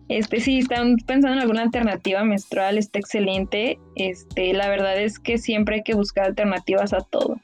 [0.10, 3.80] este, si están pensando en alguna alternativa menstrual, está excelente.
[3.96, 7.40] Este, la verdad es que siempre hay que buscar alternativas a todo.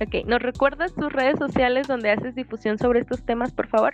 [0.00, 3.92] Ok, ¿nos recuerdas tus redes sociales donde haces difusión sobre estos temas, por favor?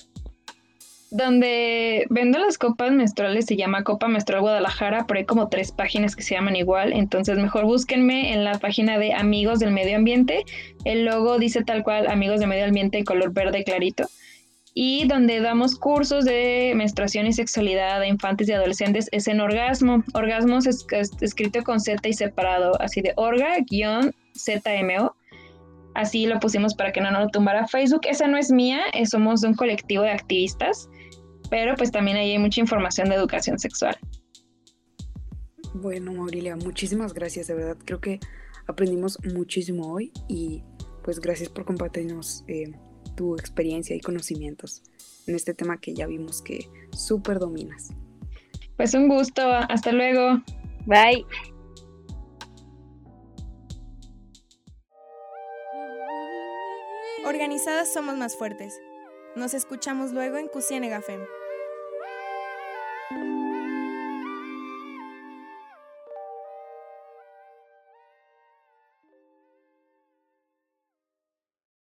[1.15, 6.17] Donde vendo las copas menstruales se llama Copa Menstrual Guadalajara, pero hay como tres páginas
[6.17, 10.45] que se llaman igual, entonces mejor búsquenme en la página de Amigos del Medio Ambiente.
[10.85, 14.09] El logo dice tal cual Amigos del Medio Ambiente en color verde clarito.
[14.75, 20.03] Y donde damos cursos de menstruación y sexualidad de infantes y adolescentes es en Orgasmo.
[20.15, 20.85] Orgasmos es,
[21.21, 24.11] escrito con Z y separado, así de orga-zmo.
[25.95, 28.01] Así lo pusimos para que no nos lo tumbara Facebook.
[28.03, 30.89] Esa no es mía, eh, somos un colectivo de activistas
[31.55, 33.97] pero pues también ahí hay mucha información de educación sexual.
[35.73, 38.19] Bueno, Maurilia, muchísimas gracias, de verdad creo que
[38.67, 40.65] aprendimos muchísimo hoy y
[41.05, 42.73] pues gracias por compartirnos eh,
[43.15, 44.83] tu experiencia y conocimientos
[45.29, 47.91] en este tema que ya vimos que súper dominas.
[48.77, 50.43] Pues un gusto, hasta luego.
[50.87, 51.25] Bye.
[57.25, 58.77] Organizadas somos más fuertes.
[59.37, 61.21] Nos escuchamos luego en Cusienega FEM.